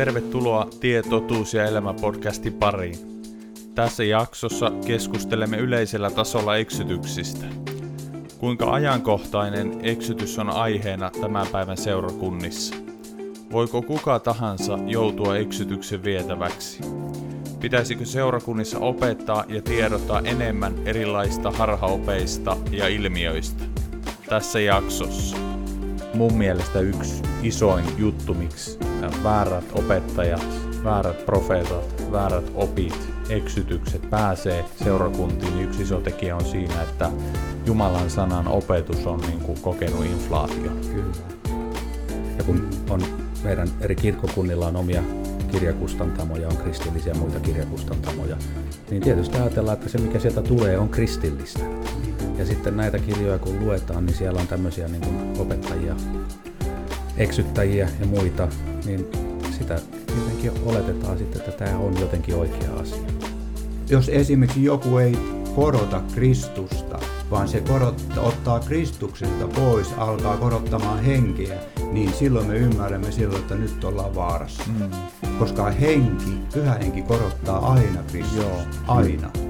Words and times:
Tervetuloa 0.00 0.68
Tie, 0.80 1.02
totuus 1.02 1.54
ja 1.54 1.64
elämä 1.64 1.94
podcastin 1.94 2.52
pariin. 2.52 3.22
Tässä 3.74 4.04
jaksossa 4.04 4.72
keskustelemme 4.86 5.56
yleisellä 5.56 6.10
tasolla 6.10 6.56
eksytyksistä. 6.56 7.46
Kuinka 8.38 8.70
ajankohtainen 8.70 9.78
eksytys 9.82 10.38
on 10.38 10.50
aiheena 10.50 11.10
tämän 11.20 11.46
päivän 11.46 11.76
seurakunnissa? 11.76 12.74
Voiko 13.52 13.82
kuka 13.82 14.18
tahansa 14.18 14.78
joutua 14.86 15.36
eksytyksen 15.36 16.04
vietäväksi? 16.04 16.80
Pitäisikö 17.60 18.04
seurakunnissa 18.04 18.78
opettaa 18.78 19.44
ja 19.48 19.62
tiedottaa 19.62 20.20
enemmän 20.20 20.74
erilaista 20.84 21.50
harhaopeista 21.50 22.56
ja 22.70 22.88
ilmiöistä? 22.88 23.64
Tässä 24.28 24.60
jaksossa. 24.60 25.36
Mun 26.14 26.34
mielestä 26.34 26.80
yksi 26.80 27.22
isoin 27.42 27.84
juttu, 27.98 28.34
miksi 28.34 28.89
väärät 29.24 29.64
opettajat, 29.74 30.46
väärät 30.84 31.26
profeetat, 31.26 32.12
väärät 32.12 32.52
opit, 32.54 33.10
eksytykset 33.28 34.10
pääsee 34.10 34.64
seurakuntiin, 34.84 35.54
niin 35.54 35.68
yksi 35.68 35.82
iso 35.82 36.00
tekijä 36.00 36.36
on 36.36 36.44
siinä, 36.44 36.82
että 36.82 37.10
Jumalan 37.66 38.10
sanan 38.10 38.48
opetus 38.48 39.06
on 39.06 39.20
niin 39.20 39.40
kuin 39.40 39.60
kokenut 39.60 40.04
inflaatio. 40.04 40.70
Kyllä. 40.94 41.14
Ja 42.38 42.44
kun 42.44 42.68
on 42.90 43.02
meidän 43.44 43.68
eri 43.80 43.96
kirkkokunnilla 43.96 44.66
on 44.66 44.76
omia 44.76 45.02
kirjakustantamoja, 45.52 46.48
on 46.48 46.56
kristillisiä 46.56 47.14
muita 47.14 47.40
kirjakustantamoja, 47.40 48.36
niin 48.90 49.02
tietysti 49.02 49.38
ajatellaan, 49.38 49.76
että 49.76 49.88
se 49.88 49.98
mikä 49.98 50.18
sieltä 50.18 50.42
tulee 50.42 50.78
on 50.78 50.88
kristillistä. 50.88 51.60
Ja 52.38 52.46
sitten 52.46 52.76
näitä 52.76 52.98
kirjoja 52.98 53.38
kun 53.38 53.60
luetaan, 53.60 54.06
niin 54.06 54.16
siellä 54.16 54.40
on 54.40 54.46
tämmöisiä 54.46 54.88
niin 54.88 55.00
kuin 55.00 55.40
opettajia, 55.40 55.96
eksyttäjiä 57.16 57.88
ja 58.00 58.06
muita, 58.06 58.48
niin 58.84 59.06
sitä 59.58 59.80
jotenkin 60.18 60.52
oletetaan 60.66 61.18
sitten, 61.18 61.40
että 61.40 61.64
tämä 61.64 61.78
on 61.78 62.00
jotenkin 62.00 62.34
oikea 62.34 62.74
asia. 62.80 63.02
Jos 63.90 64.08
esimerkiksi 64.08 64.64
joku 64.64 64.98
ei 64.98 65.18
korota 65.54 66.02
Kristusta, 66.14 66.98
vaan 67.30 67.48
se 67.48 67.60
korottaa, 67.60 68.24
ottaa 68.24 68.60
Kristuksesta 68.60 69.48
pois, 69.48 69.92
alkaa 69.96 70.36
korottamaan 70.36 71.04
henkeä, 71.04 71.58
niin 71.92 72.12
silloin 72.12 72.46
me 72.46 72.56
ymmärrämme 72.56 73.12
silloin, 73.12 73.40
että 73.40 73.54
nyt 73.54 73.84
ollaan 73.84 74.14
vaarassa. 74.14 74.62
Mm. 74.66 74.90
Koska 75.38 75.70
henki, 75.70 76.38
pyhä 76.54 76.74
henki 76.74 77.02
korottaa 77.02 77.72
aina 77.72 78.02
Kristusta. 78.10 78.42
Joo. 78.42 78.62
Aina. 78.88 79.49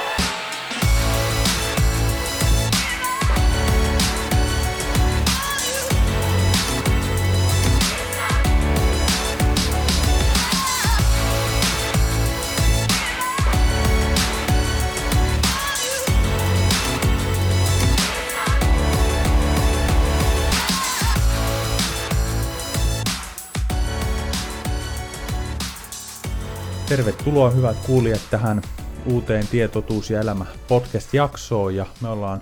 Tervetuloa 26.91 27.49
hyvät 27.49 27.77
kuulijat 27.85 28.27
tähän 28.31 28.61
uuteen 29.05 29.47
Tietotuus 29.47 30.09
ja 30.09 30.21
elämä 30.21 30.45
podcast-jaksoon 30.67 31.75
ja 31.75 31.85
me 32.01 32.07
ollaan 32.09 32.41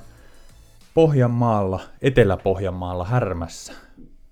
Pohjanmaalla, 0.94 1.82
Etelä-Pohjanmaalla 2.02 3.06
Härmässä 3.06 3.74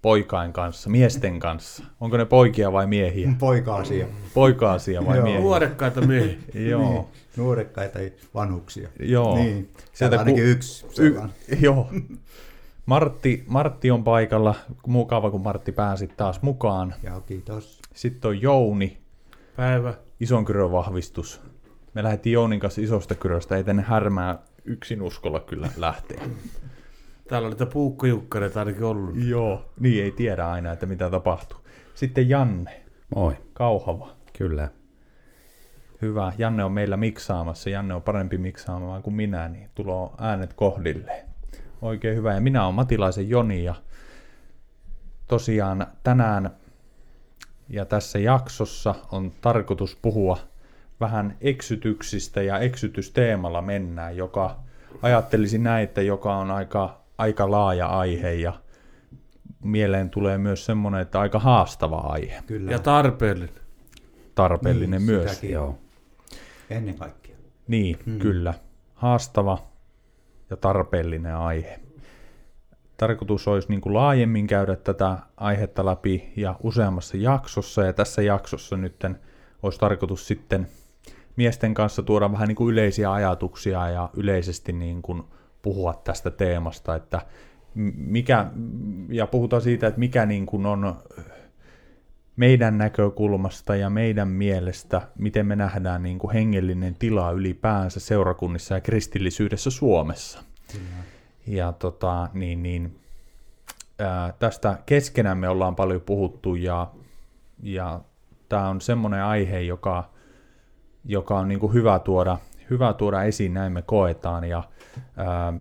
poikain 0.02 0.54
kanssa, 0.54 0.90
miesten 0.90 1.40
kanssa. 1.40 1.84
Onko 2.00 2.18
ne 2.18 2.26
poikia 2.26 2.72
vai 2.72 2.88
miehiä? 2.88 3.30
Poika-asia. 3.40 4.08
Poika-asia 4.34 5.06
vai 5.06 5.22
miehiä? 5.22 5.40
Nuorekkaita 5.40 6.02
miehiä. 6.02 6.38
Joo. 6.70 6.90
Niin, 6.90 7.06
nuorekkaita 7.36 8.00
vanhuksia. 8.34 8.90
Joo. 9.00 9.36
Niin, 9.36 9.70
Sieltä 9.94 10.20
ainakin 10.20 10.44
ku... 10.44 10.50
yksi 10.50 10.86
y- 11.00 11.22
Joo. 11.66 11.90
Martti, 12.86 13.44
Martti 13.48 13.92
on 13.92 14.04
paikalla. 14.04 14.56
Mukava, 14.88 15.32
kun 15.32 15.42
Martti 15.42 15.72
pääsi 15.72 16.08
taas 16.08 16.42
mukaan. 16.42 16.94
Joo, 17.04 17.22
kiitos. 17.22 17.80
Sitten 17.94 18.30
on 18.30 18.42
Jouni. 18.42 18.98
Päivä 19.56 19.94
ison 20.20 20.46
kyrön 20.46 20.72
vahvistus. 20.72 21.42
Me 21.94 22.04
lähdettiin 22.04 22.34
Jounin 22.34 22.60
kanssa 22.60 22.82
isosta 22.82 23.16
kyröstä, 23.16 23.56
ei 23.56 23.64
tänne 23.64 23.82
härmää 23.82 24.40
yksin 24.66 25.02
uskolla 25.02 25.40
kyllä 25.40 25.70
lähteä. 25.78 26.22
Täällä 27.28 27.46
on 27.46 27.52
niitä 27.52 27.66
puukkojukkareita 27.66 28.60
ainakin 28.60 28.84
ollut. 28.84 29.16
Joo, 29.16 29.72
niin 29.80 30.04
ei 30.04 30.12
tiedä 30.12 30.50
aina, 30.50 30.72
että 30.72 30.86
mitä 30.86 31.10
tapahtuu. 31.10 31.58
Sitten 31.96 32.30
Janne. 32.30 32.84
Moi. 33.16 33.38
Kauhava. 33.54 34.10
Kyllä. 34.38 34.70
Hyvä. 36.02 36.34
Janne 36.38 36.64
on 36.64 36.72
meillä 36.72 36.98
miksaamassa. 36.98 37.70
Janne 37.70 37.94
on 37.94 38.02
parempi 38.02 38.38
miksaamaan 38.38 39.04
kuin 39.04 39.14
minä, 39.14 39.48
niin 39.48 39.70
tulo 39.76 40.16
äänet 40.18 40.54
kohdille. 40.54 41.26
Oikein 41.82 42.18
hyvä. 42.18 42.34
Ja 42.34 42.42
minä 42.42 42.64
olen 42.64 42.76
Matilaisen 42.76 43.30
Joni 43.30 43.64
ja 43.64 43.76
tosiaan 45.28 45.88
tänään 46.04 46.50
ja 47.70 47.86
tässä 47.86 48.20
jaksossa 48.20 48.96
on 49.12 49.32
tarkoitus 49.42 49.98
puhua 50.02 50.38
vähän 51.00 51.38
eksytyksistä 51.42 52.42
ja 52.42 52.60
eksytysteemalla 52.60 53.62
mennään, 53.62 54.18
joka 54.18 54.60
ajattelisin 55.02 55.64
näin, 55.64 55.84
että 55.84 56.02
joka 56.02 56.36
on 56.36 56.52
aika, 56.52 57.02
aika 57.18 57.52
laaja 57.52 57.88
aihe 57.88 58.34
ja 58.34 58.54
mieleen 59.64 60.10
tulee 60.10 60.38
myös 60.38 60.66
semmoinen, 60.66 61.02
että 61.02 61.20
aika 61.20 61.40
haastava 61.40 61.98
aihe. 61.98 62.44
Kyllä. 62.48 62.72
Ja 62.72 62.80
tarpeellinen. 62.80 63.56
Tarpeellinen 64.36 65.00
niin, 65.00 65.12
myös. 65.12 65.30
Sitäkin, 65.30 65.52
joo. 65.52 65.80
Ennen 66.70 66.96
kaikkea. 66.96 67.36
Niin, 67.68 68.00
hmm. 68.06 68.20
kyllä. 68.20 68.54
Haastava 68.94 69.68
ja 70.50 70.58
tarpeellinen 70.58 71.36
aihe 71.36 71.87
tarkoitus 72.98 73.48
olisi 73.48 73.70
niin 73.70 73.82
kuin 73.82 73.94
laajemmin 73.94 74.48
käydä 74.48 74.76
tätä 74.76 75.18
aihetta 75.38 75.86
läpi 75.86 76.34
ja 76.36 76.56
useammassa 76.64 77.18
jaksossa, 77.18 77.84
ja 77.84 77.94
tässä 77.94 78.22
jaksossa 78.22 78.78
nyt 78.78 79.06
olisi 79.64 79.80
tarkoitus 79.80 80.28
sitten 80.28 80.68
miesten 81.36 81.74
kanssa 81.74 82.04
tuoda 82.04 82.32
vähän 82.32 82.48
niin 82.48 82.56
kuin 82.56 82.74
yleisiä 82.74 83.14
ajatuksia 83.14 83.90
ja 83.90 84.10
yleisesti 84.14 84.74
niin 84.74 85.02
kuin 85.02 85.24
puhua 85.62 86.02
tästä 86.04 86.32
teemasta, 86.32 86.96
että 86.96 87.22
mikä, 87.96 88.46
ja 89.10 89.28
puhutaan 89.28 89.62
siitä, 89.62 89.88
että 89.88 90.00
mikä 90.00 90.26
niin 90.26 90.46
kuin 90.46 90.66
on 90.66 90.96
meidän 92.36 92.78
näkökulmasta 92.78 93.76
ja 93.76 93.90
meidän 93.90 94.28
mielestä, 94.28 95.02
miten 95.16 95.46
me 95.46 95.56
nähdään 95.56 96.04
niin 96.04 96.20
kuin 96.20 96.34
hengellinen 96.34 96.96
tila 96.96 97.32
ylipäänsä 97.32 98.00
seurakunnissa 98.00 98.74
ja 98.74 98.82
kristillisyydessä 98.82 99.70
Suomessa. 99.70 100.44
Kyllä. 100.72 101.17
Ja 101.48 101.72
tota, 101.72 102.30
niin, 102.34 102.64
niin, 102.64 103.00
ää, 104.00 104.34
tästä 104.40 104.80
keskenämme 104.86 105.50
ollaan 105.50 105.76
paljon 105.76 106.02
puhuttu 106.02 106.56
ja, 106.56 106.88
ja 107.64 108.02
tämä 108.50 108.70
on 108.70 108.82
semmoinen 108.82 109.24
aihe, 109.24 109.60
joka, 109.60 110.10
joka 111.06 111.40
on 111.40 111.48
niin 111.48 111.60
kuin 111.60 111.74
hyvä, 111.74 112.00
tuoda, 112.00 112.38
hyvä 112.70 112.94
tuoda 112.94 113.24
esiin, 113.24 113.54
näin 113.54 113.72
me 113.72 113.82
koetaan. 113.82 114.44
Ja, 114.44 114.64
ää, 115.18 115.54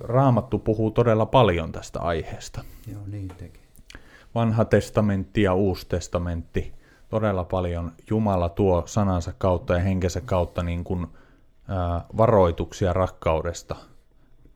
Raamattu 0.00 0.58
puhuu 0.58 0.90
todella 0.90 1.26
paljon 1.26 1.72
tästä 1.72 2.00
aiheesta. 2.00 2.64
Joo, 2.92 3.02
niin 3.06 3.28
tekee. 3.28 3.62
Vanha 4.34 4.64
testamentti 4.64 5.42
ja 5.42 5.54
uusi 5.54 5.88
testamentti 5.88 6.74
todella 7.08 7.44
paljon 7.44 7.92
Jumala 8.10 8.48
tuo 8.48 8.82
sanansa 8.86 9.32
kautta 9.38 9.74
ja 9.74 9.80
henkensä 9.80 10.20
kautta 10.20 10.62
niin 10.62 10.84
kuin, 10.84 11.06
ää, 11.68 12.04
varoituksia 12.16 12.92
rakkaudesta 12.92 13.76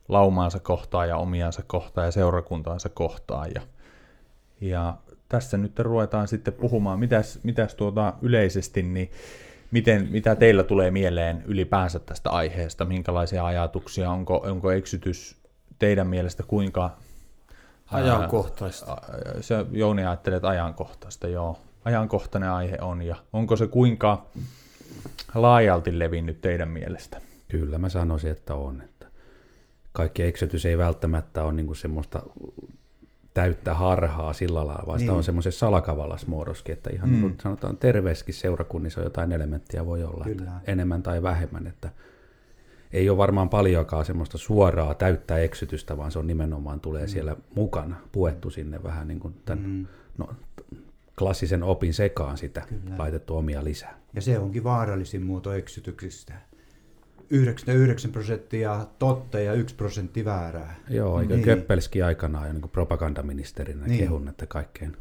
laumaansa 0.09 0.61
kohtaan 0.61 1.09
ja 1.09 1.17
omiansa 1.17 1.63
kohtaan 1.67 2.07
ja 2.07 2.11
seurakuntaansa 2.11 2.89
kohtaan. 2.89 3.51
Ja, 3.55 3.63
ja 4.61 4.97
tässä 5.29 5.57
nyt 5.57 5.79
ruvetaan 5.79 6.29
sitten 6.29 6.55
puhumaan, 6.55 6.99
mitäs, 6.99 7.39
mitäs 7.43 7.75
tuota 7.75 8.15
yleisesti, 8.23 8.83
niin 8.83 9.11
miten, 9.71 10.09
mitä 10.11 10.35
teillä 10.35 10.63
tulee 10.63 10.91
mieleen 10.91 11.43
ylipäänsä 11.47 11.99
tästä 11.99 12.31
aiheesta, 12.31 12.85
minkälaisia 12.85 13.47
ajatuksia, 13.47 14.11
onko, 14.11 14.37
onko 14.37 14.71
eksytys 14.71 15.37
teidän 15.79 16.07
mielestä 16.07 16.43
kuinka... 16.43 16.91
Ajankohtaista. 17.87 18.91
Ää, 18.91 18.99
se 19.41 19.67
Jouni 19.71 20.05
ajattelee, 20.05 20.37
että 20.37 20.49
ajankohtaista, 20.49 21.29
joo. 21.29 21.59
Ajankohtainen 21.85 22.51
aihe 22.51 22.79
on, 22.81 23.03
ja 23.03 23.17
onko 23.33 23.57
se 23.57 23.67
kuinka 23.67 24.27
laajalti 25.35 25.99
levinnyt 25.99 26.41
teidän 26.41 26.69
mielestä? 26.69 27.21
Kyllä 27.49 27.79
mä 27.79 27.89
sanoisin, 27.89 28.31
että 28.31 28.55
on. 28.55 28.83
Kaikki 29.97 30.23
eksytys 30.23 30.67
ei 30.67 30.79
välttämättä 30.79 31.45
ole 31.45 31.53
niin 31.53 31.77
semmoista 31.77 32.23
täyttä 33.35 33.75
harhaa 33.75 34.33
sillä 34.33 34.67
lailla, 34.67 34.87
vaan 34.87 34.99
niin. 34.99 35.07
sitä 35.07 35.13
on 35.13 35.25
semmoisessa 35.25 35.59
salakavallas 35.59 36.27
muodoskin, 36.27 36.73
että 36.73 36.91
ihan 36.93 37.09
mm. 37.09 37.13
niin 37.13 37.23
kuin 37.23 37.37
sanotaan 37.43 37.77
terveessäkin 37.77 38.35
seurakunnissa 38.35 39.01
jotain 39.01 39.33
elementtiä 39.33 39.87
voi 39.87 40.05
olla, 40.05 40.25
että 40.31 40.53
enemmän 40.67 41.03
tai 41.03 41.23
vähemmän, 41.23 41.67
että 41.67 41.91
ei 42.93 43.11
ole 43.11 43.19
varmaan 43.19 43.49
paljonkaan 43.49 44.05
semmoista 44.05 44.39
suoraa 44.39 44.95
täyttä 44.95 45.39
eksytystä, 45.39 45.97
vaan 45.97 46.13
se 46.13 46.19
on 46.19 46.27
nimenomaan 46.27 46.81
tulee 46.81 47.03
mm. 47.03 47.09
siellä 47.09 47.37
mukana, 47.55 47.97
puettu 48.13 48.51
sinne 48.51 48.83
vähän 48.83 49.09
niin 49.09 49.21
kuin 49.21 49.35
tämän 49.45 49.65
mm. 49.65 49.87
no, 50.19 50.29
klassisen 51.19 51.63
opin 51.63 51.95
sekaan 51.95 52.39
sitä, 52.39 52.63
Kyllä. 52.69 52.99
laitettu 52.99 53.37
omia 53.37 53.65
lisää. 53.65 53.99
Ja 54.15 54.23
se 54.23 54.39
onkin 54.39 54.65
vaarallisin 54.65 55.23
muoto 55.23 55.53
eksytyksistä. 55.53 56.35
99 57.31 58.13
prosenttia 58.13 58.87
totta 58.99 59.41
ja 59.41 59.53
1 59.53 59.75
prosentti 59.75 60.25
väärää. 60.25 60.77
Joo, 60.91 61.21
eikä 61.21 61.35
niin. 61.35 61.45
Köppelski 61.45 62.03
aikanaan 62.03 62.47
jo 62.47 62.53
niin 62.53 62.69
propagandaministerinä 62.69 63.87
niin. 63.87 63.99
kehun, 63.99 64.29
että 64.29 64.47
kaikkein 64.47 64.97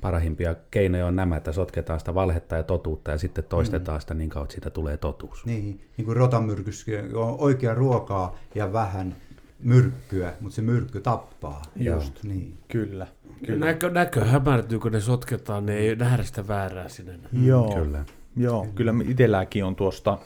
parahimpia 0.00 0.54
keinoja 0.70 1.06
on 1.06 1.16
nämä, 1.16 1.36
että 1.36 1.52
sotketaan 1.52 1.98
sitä 1.98 2.14
valhetta 2.14 2.56
ja 2.56 2.62
totuutta 2.62 3.10
ja 3.10 3.18
sitten 3.18 3.44
toistetaan 3.44 3.98
mm. 3.98 4.00
sitä 4.00 4.14
niin 4.14 4.30
kauan, 4.30 4.44
että 4.44 4.52
siitä 4.52 4.70
tulee 4.70 4.96
totuus. 4.96 5.46
Niin, 5.46 5.80
niin 5.96 6.04
kuin 6.04 6.16
rotamyrkyskin 6.16 7.16
on 7.16 7.36
oikea 7.38 7.74
ruokaa 7.74 8.38
ja 8.54 8.72
vähän 8.72 9.16
myrkkyä, 9.60 10.32
mutta 10.40 10.56
se 10.56 10.62
myrkky 10.62 11.00
tappaa. 11.00 11.62
Joo. 11.76 11.96
Just, 11.96 12.22
niin. 12.22 12.58
Kyllä. 12.68 13.06
kyllä. 13.46 13.66
Näkö, 13.66 13.90
näkö 13.90 14.24
hämärtyy, 14.24 14.78
kun 14.78 14.92
ne 14.92 15.00
sotketaan, 15.00 15.66
ne 15.66 15.74
ei 15.74 15.96
nähdä 15.96 16.22
sitä 16.22 16.48
väärää 16.48 16.88
sinne. 16.88 17.18
Joo, 17.32 17.74
kyllä. 17.74 18.04
Joo, 18.36 18.66
kyllä 18.74 18.94
itselläkin 19.08 19.64
on 19.64 19.76
tuosta 19.76 20.18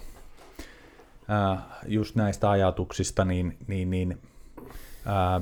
ää, 1.28 1.62
just 1.86 2.16
näistä 2.16 2.50
ajatuksista, 2.50 3.24
niin, 3.24 3.56
niin, 3.66 3.90
niin 3.90 4.18
ää, 5.06 5.40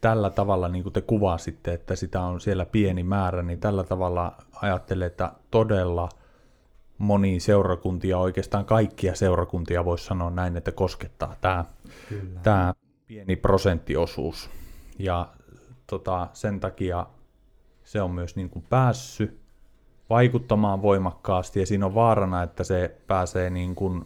tällä 0.00 0.30
tavalla, 0.30 0.68
niin 0.68 0.82
kuin 0.82 0.92
te 0.92 1.00
kuvasitte, 1.00 1.72
että 1.72 1.96
sitä 1.96 2.20
on 2.20 2.40
siellä 2.40 2.66
pieni 2.66 3.02
määrä, 3.02 3.42
niin 3.42 3.60
tällä 3.60 3.84
tavalla 3.84 4.32
ajattelen, 4.54 5.06
että 5.06 5.32
todella 5.50 6.08
moni 6.98 7.40
seurakuntia, 7.40 8.18
oikeastaan 8.18 8.64
kaikkia 8.64 9.14
seurakuntia 9.14 9.84
voisi 9.84 10.04
sanoa 10.04 10.30
näin, 10.30 10.56
että 10.56 10.72
koskettaa 10.72 11.36
tämä, 11.40 11.64
tämä 12.42 12.74
pieni 13.06 13.36
prosenttiosuus. 13.36 14.50
Ja 14.98 15.28
tota, 15.86 16.28
sen 16.32 16.60
takia 16.60 17.06
se 17.84 18.02
on 18.02 18.10
myös 18.10 18.36
niin 18.36 18.50
kuin 18.50 18.64
päässyt 18.68 19.40
vaikuttamaan 20.10 20.82
voimakkaasti 20.82 21.60
ja 21.60 21.66
siinä 21.66 21.86
on 21.86 21.94
vaarana, 21.94 22.42
että 22.42 22.64
se 22.64 22.96
pääsee 23.06 23.50
niin 23.50 23.74
kuin 23.74 24.04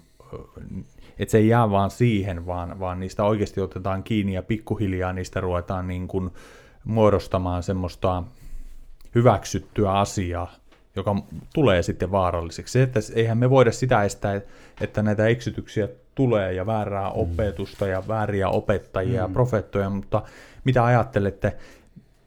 että 1.19 1.31
se 1.31 1.39
ei 1.39 1.49
jää 1.49 1.71
vaan 1.71 1.91
siihen, 1.91 2.47
vaan, 2.47 2.81
vaan 2.81 3.01
niistä 3.01 3.25
oikeasti 3.25 3.61
otetaan 3.61 4.03
kiinni 4.03 4.35
ja 4.35 4.43
pikkuhiljaa 4.43 5.13
niistä 5.13 5.41
ruvetaan 5.41 5.87
niin 5.87 6.09
kuin 6.09 6.31
muodostamaan 6.85 7.63
semmoista 7.63 8.23
hyväksyttyä 9.15 9.93
asiaa, 9.93 10.55
joka 10.97 11.17
tulee 11.55 11.83
sitten 11.83 12.11
vaaralliseksi. 12.11 12.73
Se, 12.73 12.83
että 12.83 13.01
eihän 13.15 13.39
me 13.39 13.51
voida 13.51 13.73
sitä 13.73 14.03
estää, 14.03 14.41
että 14.81 15.03
näitä 15.03 15.27
eksytyksiä 15.27 15.89
tulee 16.15 16.53
ja 16.53 16.67
väärää 16.67 17.11
mm. 17.11 17.15
opetusta 17.15 17.87
ja 17.87 18.03
vääriä 18.09 18.49
opettajia 18.49 19.23
mm. 19.23 19.29
ja 19.29 19.35
profettoja, 19.35 19.91
mutta 19.91 20.23
mitä 20.65 20.85
ajattelette, 20.85 21.57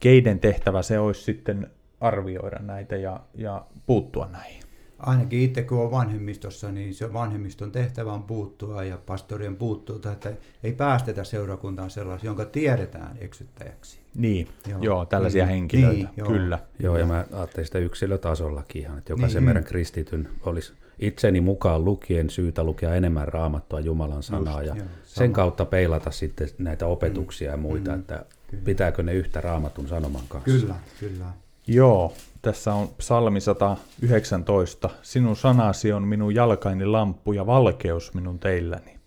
keiden 0.00 0.40
tehtävä 0.40 0.82
se 0.82 0.98
olisi 0.98 1.22
sitten 1.22 1.70
arvioida 2.00 2.58
näitä 2.58 2.96
ja, 2.96 3.20
ja 3.34 3.64
puuttua 3.86 4.28
näihin? 4.32 4.59
Ainakin 5.00 5.40
itse 5.40 5.62
kun 5.62 5.78
on 5.78 5.90
vanhemmistossa, 5.90 6.72
niin 6.72 6.94
se 6.94 7.12
vanhemmiston 7.12 7.72
tehtävä 7.72 8.12
on 8.12 8.22
puuttua 8.22 8.84
ja 8.84 8.98
pastorien 9.06 9.56
puuttua, 9.56 10.12
että 10.12 10.32
ei 10.62 10.72
päästetä 10.72 11.24
seurakuntaan 11.24 11.90
sellaisia, 11.90 12.28
jonka 12.28 12.44
tiedetään 12.44 13.16
eksyttäjäksi. 13.20 13.98
Niin, 14.14 14.48
joo, 14.68 14.82
joo 14.82 15.04
tällaisia 15.04 15.44
niin, 15.44 15.54
henkilöitä, 15.54 15.92
niin, 15.92 16.08
joo. 16.16 16.28
kyllä. 16.28 16.58
Joo, 16.78 16.98
ja 16.98 17.06
mä 17.06 17.24
ajattelin 17.32 17.66
sitä 17.66 17.78
yksilötasollakin 17.78 18.82
ihan, 18.82 18.98
että 18.98 19.12
jokaisen 19.12 19.40
niin. 19.40 19.44
meidän 19.44 19.64
kristityn 19.64 20.28
olisi 20.42 20.72
itseni 20.98 21.40
mukaan 21.40 21.84
lukien 21.84 22.30
syytä 22.30 22.64
lukea 22.64 22.94
enemmän 22.94 23.28
raamattua 23.28 23.80
Jumalan 23.80 24.22
sanaa 24.22 24.62
Just, 24.62 24.76
ja 24.76 24.82
joo, 24.82 24.88
sen 25.04 25.32
kautta 25.32 25.64
peilata 25.64 26.10
sitten 26.10 26.48
näitä 26.58 26.86
opetuksia 26.86 27.48
mm, 27.48 27.52
ja 27.52 27.56
muita, 27.56 27.90
mm, 27.90 28.00
että 28.00 28.24
kyllä. 28.50 28.62
pitääkö 28.64 29.02
ne 29.02 29.14
yhtä 29.14 29.40
raamatun 29.40 29.88
sanoman 29.88 30.22
kanssa. 30.28 30.50
Kyllä, 30.50 30.74
kyllä. 31.00 31.26
Joo, 31.66 32.14
tässä 32.42 32.74
on 32.74 32.88
psalmi 32.88 33.40
119. 33.40 34.90
Sinun 35.02 35.36
sanasi 35.36 35.92
on 35.92 36.08
minun 36.08 36.34
jalkaini 36.34 36.86
lamppu 36.86 37.32
ja 37.32 37.46
valkeus 37.46 38.14
minun 38.14 38.38
teilläni. 38.38 39.00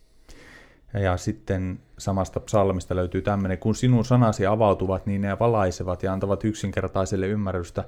Ja 0.93 1.17
sitten 1.17 1.79
samasta 1.97 2.39
psalmista 2.39 2.95
löytyy 2.95 3.21
tämmöinen, 3.21 3.57
kun 3.57 3.75
sinun 3.75 4.05
sanasi 4.05 4.45
avautuvat, 4.45 5.05
niin 5.05 5.21
ne 5.21 5.39
valaisevat 5.39 6.03
ja 6.03 6.13
antavat 6.13 6.43
yksinkertaiselle 6.43 7.27
ymmärrystä. 7.27 7.83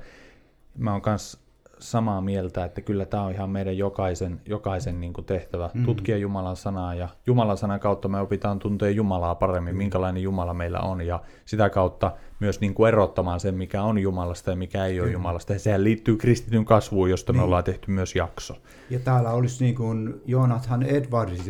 Mä 0.78 0.92
oon 0.92 1.02
kanssa 1.02 1.40
samaa 1.80 2.22
mieltä, 2.22 2.66
että 2.66 2.82
kyllä 2.82 3.06
tämä 3.06 3.24
on 3.24 3.32
ihan 3.32 3.50
meidän 3.50 3.78
jokaisen, 3.78 4.42
jokaisen 4.46 5.00
niin 5.00 5.14
kuin 5.14 5.26
tehtävä 5.26 5.70
mm. 5.74 5.86
tutkia 5.86 6.18
Jumalan 6.18 6.56
sanaa 6.56 6.96
ja 6.96 7.10
Jumalan 7.28 7.58
sanan 7.58 7.80
kautta 7.80 8.08
me 8.08 8.20
opitaan 8.20 8.60
tuntea 8.60 8.90
Jumalaa 8.90 9.36
paremmin, 9.36 9.74
mm. 9.74 9.78
minkälainen 9.78 10.24
Jumala 10.24 10.54
meillä 10.54 10.80
on 10.80 11.02
ja 11.02 11.22
sitä 11.46 11.70
kautta 11.70 12.12
myös 12.40 12.62
niin 12.62 12.74
kuin 12.74 12.88
erottamaan 12.88 13.40
sen, 13.40 13.56
mikä 13.56 13.84
on 13.84 14.00
Jumalasta 14.00 14.50
ja 14.50 14.56
mikä 14.56 14.86
ei 14.86 15.02
ole 15.02 15.12
Jumalasta. 15.12 15.54
Ja 15.54 15.60
sehän 15.60 15.84
liittyy 15.84 16.18
kristityn 16.18 16.66
kasvuun, 16.66 17.10
josta 17.10 17.34
niin. 17.34 17.40
me 17.40 17.44
ollaan 17.44 17.64
tehty 17.64 17.92
myös 17.92 18.16
jakso. 18.16 18.58
Ja 18.90 19.00
täällä 19.00 19.32
olisi 19.32 19.64
niin 19.64 19.76
kuin 19.76 20.22
Jonathan 20.26 20.84
Edwards 20.84 21.50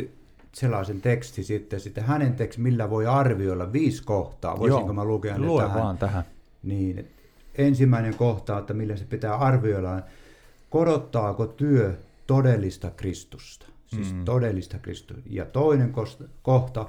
sellaisen 0.55 1.01
teksti 1.01 1.43
sitten, 1.43 1.79
sitten 1.79 2.03
hänen 2.03 2.35
teksti, 2.35 2.61
millä 2.61 2.89
voi 2.89 3.07
arvioida 3.07 3.73
viisi 3.73 4.03
kohtaa. 4.03 4.59
Voisinko 4.59 4.85
Joo, 4.85 4.93
mä 4.93 5.05
lukea 5.05 5.37
ne 5.37 5.47
tähän? 5.57 5.81
vaan 5.81 5.97
tähän. 5.97 6.23
Niin, 6.63 7.11
ensimmäinen 7.57 8.15
kohta, 8.15 8.59
että 8.59 8.73
millä 8.73 8.95
se 8.95 9.05
pitää 9.05 9.35
arvioida, 9.35 10.01
korottaako 10.69 11.47
työ 11.47 11.97
todellista 12.27 12.89
Kristusta. 12.89 13.65
Siis 13.85 14.13
mm. 14.13 14.25
todellista 14.25 14.79
Kristusta. 14.79 15.21
Ja 15.29 15.45
toinen 15.45 15.93
kohta, 16.41 16.87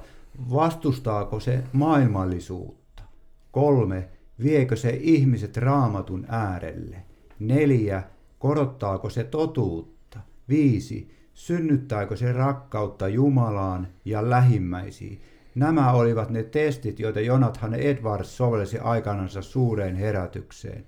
vastustaako 0.53 1.39
se 1.39 1.63
maailmallisuutta. 1.73 3.03
Kolme, 3.51 4.09
viekö 4.43 4.75
se 4.75 4.97
ihmiset 5.01 5.57
raamatun 5.57 6.25
äärelle. 6.27 7.03
Neljä, 7.39 8.03
korottaako 8.39 9.09
se 9.09 9.23
totuutta. 9.23 10.19
Viisi, 10.49 11.11
synnyttääkö 11.33 12.15
se 12.15 12.31
rakkautta 12.31 13.07
Jumalaan 13.07 13.87
ja 14.05 14.29
lähimmäisiin. 14.29 15.21
Nämä 15.57 15.91
olivat 15.91 16.29
ne 16.29 16.43
testit, 16.43 16.99
joita 16.99 17.19
Jonathan 17.19 17.73
Edwards 17.73 18.37
sovelsi 18.37 18.79
aikanansa 18.79 19.41
suureen 19.41 19.95
herätykseen. 19.95 20.85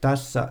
Tässä, 0.00 0.48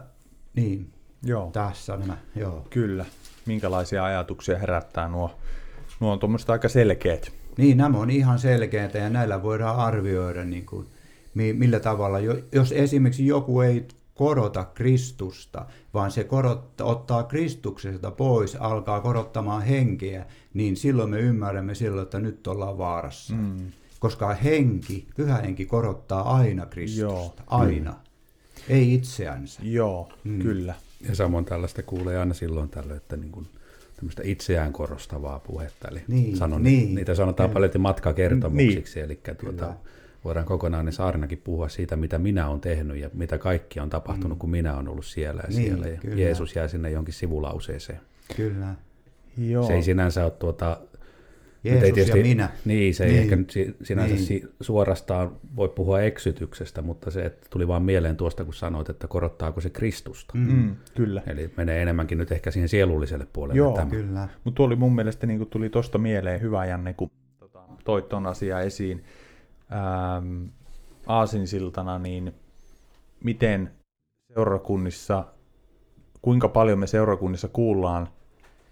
niin, 0.56 0.90
joo. 1.24 1.52
tässä 1.52 1.98
nämä, 1.98 2.18
joo. 2.36 2.68
Kyllä. 2.70 3.06
Minkälaisia 3.46 4.06
ajatuksia 4.06 4.58
herättää 4.58 5.08
nuo? 5.08 5.32
Nuo 6.00 6.12
on 6.12 6.20
tuommoista 6.20 6.54
aika 6.54 6.70
selkeät. 6.70 7.32
Niin, 7.58 7.78
nämä 7.78 7.98
on 7.98 8.10
ihan 8.10 8.40
selkeitä 8.40 8.98
ja 8.98 9.10
näillä 9.10 9.44
voidaan 9.44 9.76
arvioida, 9.76 10.46
niin 10.46 10.66
kuin, 10.66 10.88
millä 11.34 11.80
tavalla, 11.80 12.18
jos 12.52 12.72
esimerkiksi 12.72 13.28
joku 13.28 13.62
ei 13.62 13.88
korota 14.16 14.66
Kristusta, 14.66 15.66
vaan 15.94 16.12
se 16.12 16.24
korottaa, 16.24 16.88
ottaa 16.88 17.24
Kristuksesta 17.24 18.12
pois, 18.12 18.56
alkaa 18.56 19.02
korottamaan 19.02 19.62
henkeä, 19.62 20.26
niin 20.54 20.78
silloin 20.78 21.10
me 21.10 21.20
ymmärrämme 21.20 21.76
silloin, 21.76 22.04
että 22.04 22.20
nyt 22.20 22.48
ollaan 22.48 22.78
vaarassa. 22.78 23.34
Mm. 23.34 23.72
Koska 24.00 24.34
henki, 24.34 25.08
pyhä 25.16 25.38
henki 25.38 25.66
korottaa 25.66 26.36
aina 26.38 26.66
Kristusta. 26.66 27.02
Joo. 27.02 27.34
Aina. 27.48 27.92
Mm. 27.92 27.98
Ei 28.70 28.94
itseänsä. 28.94 29.60
Joo, 29.64 30.10
mm. 30.24 30.40
kyllä. 30.40 30.74
Ja 31.10 31.16
samoin 31.16 31.46
tällaista 31.46 31.84
kuulee 31.84 32.18
aina 32.18 32.34
silloin 32.34 32.70
tällöin, 32.70 32.98
että 32.98 33.18
niin 33.18 33.32
kuin 33.32 33.48
tämmöistä 33.96 34.22
itseään 34.26 34.74
korostavaa 34.74 35.40
puhetta. 35.40 35.88
Eli 35.88 36.02
niin, 36.08 36.38
sanon, 36.38 36.64
niin. 36.64 36.96
niitä 36.96 37.16
sanotaan 37.16 37.50
paljon 37.50 37.72
matkakertomuksiksi, 37.78 39.00
niin. 39.00 39.06
eli 39.06 39.20
tuota, 39.42 39.74
voidaan 40.26 40.46
kokonainen 40.46 40.94
saarnakin 40.94 41.42
puhua 41.44 41.70
siitä, 41.70 41.96
mitä 41.96 42.20
minä 42.20 42.48
olen 42.50 42.62
tehnyt 42.62 42.98
ja 42.98 43.10
mitä 43.14 43.38
kaikki 43.38 43.80
on 43.80 43.90
tapahtunut, 43.90 44.38
mm. 44.38 44.40
kun 44.40 44.50
minä 44.50 44.76
olen 44.76 44.88
ollut 44.88 45.06
siellä 45.06 45.42
ja 45.42 45.50
Niin, 45.58 45.68
siellä. 45.68 45.88
Ja 45.88 45.98
kyllä. 45.98 46.22
Jeesus 46.22 46.56
jää 46.56 46.68
sinne 46.68 46.92
jonkin 46.92 47.14
sivulauseeseen. 47.14 48.00
Kyllä. 48.36 48.76
Joo. 49.38 49.68
Se 49.68 49.74
ei 49.74 49.84
sinänsä 49.84 50.24
ole 50.24 50.32
tuota, 50.32 50.78
Jeesus 51.64 51.84
Nyt 51.90 51.98
ei 51.98 52.08
ja 52.20 52.24
minä. 52.24 52.50
Niin, 52.66 52.94
se 52.94 53.04
ei 53.06 53.12
Niin. 53.12 53.24
ehkä 53.24 53.36
nyt 53.36 53.50
si- 53.50 53.76
sinänsä 53.84 54.16
Niin. 54.16 54.50
suorastaan 54.62 55.32
voi 55.56 55.70
puhua 55.70 56.02
eksytyksestä, 56.02 56.82
mutta 56.82 57.12
se 57.12 57.26
että 57.26 57.48
tuli 57.50 57.68
vaan 57.68 57.84
mieleen 57.84 58.18
tuosta, 58.18 58.46
kun 58.46 58.54
sanoit, 58.54 58.90
että 58.90 59.08
korottaako 59.08 59.62
se 59.62 59.70
Kristusta. 59.70 60.34
Mm. 60.38 60.52
Mm, 60.52 60.76
kyllä. 60.96 61.22
Eli 61.28 61.54
menee 61.58 61.82
enemmänkin 61.82 62.18
nyt 62.18 62.32
ehkä 62.32 62.52
siihen 62.52 62.70
sielulliselle 62.70 63.28
puolelle 63.34 63.58
Joo, 63.58 63.76
tämä. 63.76 63.90
Kyllä. 63.90 64.28
Mutta 64.44 64.56
tuo 64.58 64.66
oli 64.66 64.76
mun 64.76 64.96
mielestä 64.96 65.28
niin 65.28 65.48
tuli 65.48 65.70
tosta 65.70 65.98
mieleen 65.98 66.42
hyvä 66.42 66.66
Janne, 66.66 66.94
kun 66.94 67.12
tota, 67.40 67.60
toit 67.86 68.10
ton 68.10 68.28
asiaa 68.28 68.62
esiin 68.62 69.04
ähm, 69.72 70.46
aasinsiltana, 71.08 72.00
niin 72.00 72.36
miten 73.24 73.72
seurakunnissa, 74.34 75.26
kuinka 76.22 76.48
paljon 76.48 76.80
me 76.80 76.88
seurakunnissa 76.88 77.48
kuullaan 77.48 78.10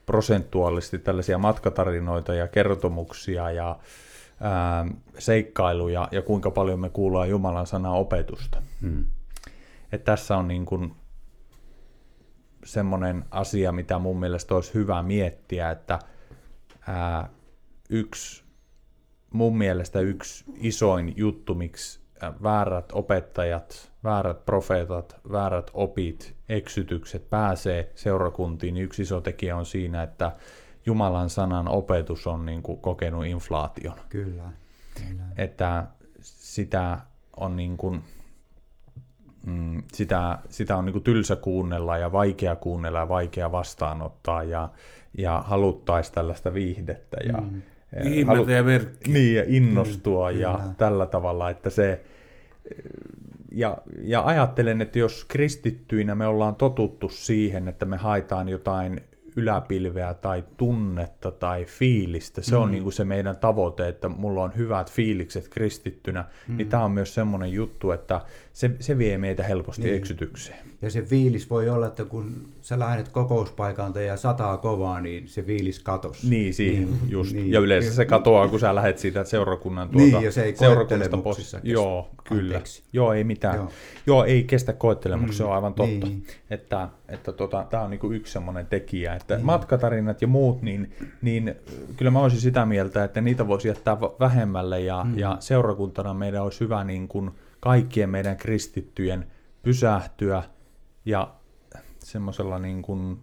prosentuaalisesti 0.06 1.00
tällaisia 1.00 1.38
matkatarinoita 1.38 2.34
ja 2.34 2.48
kertomuksia 2.48 3.52
ja 3.52 3.70
ähm, 3.70 4.98
seikkailuja 5.20 6.08
ja 6.12 6.22
kuinka 6.22 6.52
paljon 6.52 6.80
me 6.80 6.90
kuullaan 6.90 7.30
Jumalan 7.30 7.68
sanaa 7.68 7.94
opetusta. 7.94 8.62
Mm. 8.82 9.06
Et 9.92 10.04
tässä 10.04 10.38
on 10.38 10.48
niin 10.48 10.66
kuin 10.66 10.96
semmoinen 12.66 13.26
asia, 13.32 13.72
mitä 13.72 14.00
mun 14.00 14.20
mielestä 14.20 14.56
olisi 14.56 14.74
hyvä 14.74 15.04
miettiä, 15.04 15.72
että 15.72 16.00
ää, 16.88 17.30
yksi, 17.90 18.43
mun 19.34 19.58
mielestä 19.58 20.00
yksi 20.00 20.44
isoin 20.58 21.14
juttu, 21.18 21.56
miksi 21.56 22.00
ää, 22.22 22.34
väärät 22.44 22.86
opettajat, 22.92 23.92
väärät 24.04 24.46
profeetat, 24.46 25.16
väärät 25.32 25.72
opit, 25.74 26.36
eksytykset 26.50 27.30
pääsee 27.30 27.92
seurakuntiin, 27.96 28.74
niin 28.74 28.84
yksi 28.86 29.02
iso 29.02 29.22
tekijä 29.22 29.58
on 29.58 29.66
siinä, 29.66 30.04
että 30.04 30.32
Jumalan 30.86 31.30
sanan 31.30 31.68
opetus 31.68 32.28
on 32.28 32.46
niin 32.46 32.64
kuin 32.64 32.80
kokenut 32.80 33.26
inflaation 33.26 33.96
Kyllä. 34.10 34.44
Kyllä. 34.96 35.24
että 35.38 35.88
sitä 36.22 36.98
on 37.38 37.56
niin 37.56 37.78
kuin, 37.78 38.04
mm, 39.46 39.84
sitä, 39.94 40.40
sitä 40.50 40.78
on 40.78 40.86
niin 40.86 40.94
kuin 40.94 41.04
tylsä 41.04 41.36
kuunnella 41.36 41.98
ja 41.98 42.12
vaikea 42.12 42.56
kuunnella 42.56 43.00
ja 43.00 43.10
vaikea 43.10 43.52
vastaanottaa 43.52 44.44
ja, 44.44 44.70
ja 45.18 45.44
haluttaisi 45.48 46.14
tällaista 46.14 46.54
viihdettä 46.54 47.18
ja 47.26 47.38
Mm. 47.38 47.62
Ihmeltä 48.04 48.52
ja 48.52 48.64
merkkiä. 48.64 49.14
niin, 49.14 49.36
ja 49.36 49.44
innostua 49.48 50.32
Mm, 50.32 50.40
ja 50.40 50.60
kyllä. 50.62 50.74
tällä 50.78 51.06
tavalla, 51.06 51.50
että 51.50 51.70
se 51.70 52.02
ja, 53.52 53.78
ja 54.02 54.26
ajattelen, 54.26 54.82
että 54.82 55.00
jos 55.00 55.26
kristittyinä 55.26 56.16
me 56.16 56.28
ollaan 56.28 56.56
totuttu 56.56 57.10
siihen, 57.10 57.68
että 57.68 57.86
me 57.86 57.98
haetaan 57.98 58.50
jotain 58.50 59.02
yläpilveä 59.36 60.14
tai 60.14 60.44
tunnetta 60.58 61.32
tai 61.32 61.66
fiilistä, 61.66 62.42
se 62.42 62.56
on 62.56 62.72
niin 62.72 62.84
kuin 62.84 62.94
se 62.94 63.04
meidän 63.06 63.38
tavoite, 63.38 63.88
että 63.88 64.10
mulla 64.10 64.44
on 64.44 64.52
hyvät 64.58 64.92
fiilikset 64.92 65.48
kristittynä, 65.50 66.26
mm. 66.48 66.58
niin 66.58 66.70
tämä 66.70 66.84
on 66.86 66.92
myös 66.92 67.14
semmoinen 67.14 67.52
juttu, 67.54 67.92
että 67.92 68.22
se, 68.54 68.72
se 68.80 68.98
vie 68.98 69.18
meitä 69.18 69.44
helposti 69.44 69.82
Niin. 69.82 69.92
niin. 69.92 69.98
eksytykseen. 69.98 70.60
Ja 70.82 70.90
se 70.90 71.02
fiilis 71.02 71.50
voi 71.50 71.70
olla, 71.70 71.88
että 71.88 72.06
kun 72.06 72.48
sä 72.62 72.80
lähdet 72.80 73.10
kokouspaikalta 73.10 74.02
ja 74.02 74.18
sataa 74.18 74.58
kovaa, 74.58 75.02
niin 75.02 75.28
se 75.28 75.44
fiilis 75.44 75.80
katos. 75.80 76.24
Niin, 76.24 76.54
siihen 76.54 76.84
Niin, 76.86 77.00
niin, 77.02 77.12
just. 77.12 77.34
niin. 77.34 77.44
Niin. 77.44 77.54
Ja 77.54 77.60
yleensä 77.60 77.94
se 77.94 78.06
katoaa, 78.06 78.48
kun 78.48 78.60
sä 78.60 78.76
lähdet 78.76 78.98
siitä 78.98 79.24
seurakunnan 79.24 79.90
tuota, 79.90 80.06
Niin, 80.06 80.22
ja 80.24 80.32
se 80.32 80.44
ei 80.44 80.56
seurakunnasta 80.56 81.18
kestä. 81.36 81.60
Joo, 81.64 82.10
kyllä. 82.24 82.42
Anteeksi. 82.44 82.84
Joo, 82.94 83.14
ei 83.14 83.24
mitään. 83.24 83.56
Joo. 83.56 83.70
Joo, 84.08 84.24
ei 84.26 84.44
kestä 84.44 84.74
koettelemuksia, 84.74 85.38
se 85.38 85.44
on 85.44 85.54
aivan 85.54 85.74
totta. 85.74 86.08
niin. 86.08 86.24
Että, 86.50 86.90
että 87.08 87.32
tota, 87.32 87.66
tämä 87.70 87.84
on 87.84 87.90
niinku 87.90 88.12
yksi 88.12 88.34
semmoinen 88.34 88.66
tekijä. 88.66 89.16
Että 89.24 89.36
niin. 89.36 89.46
matkatarinat 89.46 90.22
ja 90.22 90.28
muut, 90.28 90.62
niin, 90.62 90.96
niin 91.22 91.56
kyllä 91.98 92.12
mä 92.12 92.20
olisin 92.20 92.42
sitä 92.42 92.66
mieltä, 92.66 93.04
että 93.04 93.22
niitä 93.22 93.48
voisi 93.48 93.68
jättää 93.68 94.02
vähemmälle 94.02 94.80
ja, 94.80 95.04
mm. 95.04 95.18
ja 95.18 95.38
seurakuntana 95.40 96.14
meidän 96.14 96.44
olisi 96.44 96.60
hyvä 96.60 96.84
niin 96.84 97.08
kuin 97.08 97.32
kaikkien 97.60 98.10
meidän 98.10 98.38
kristittyjen 98.38 99.28
pysähtyä 99.62 100.44
ja 101.06 101.34
semmoisella 102.00 102.60
niin 102.60 102.82
kuin, 102.82 103.20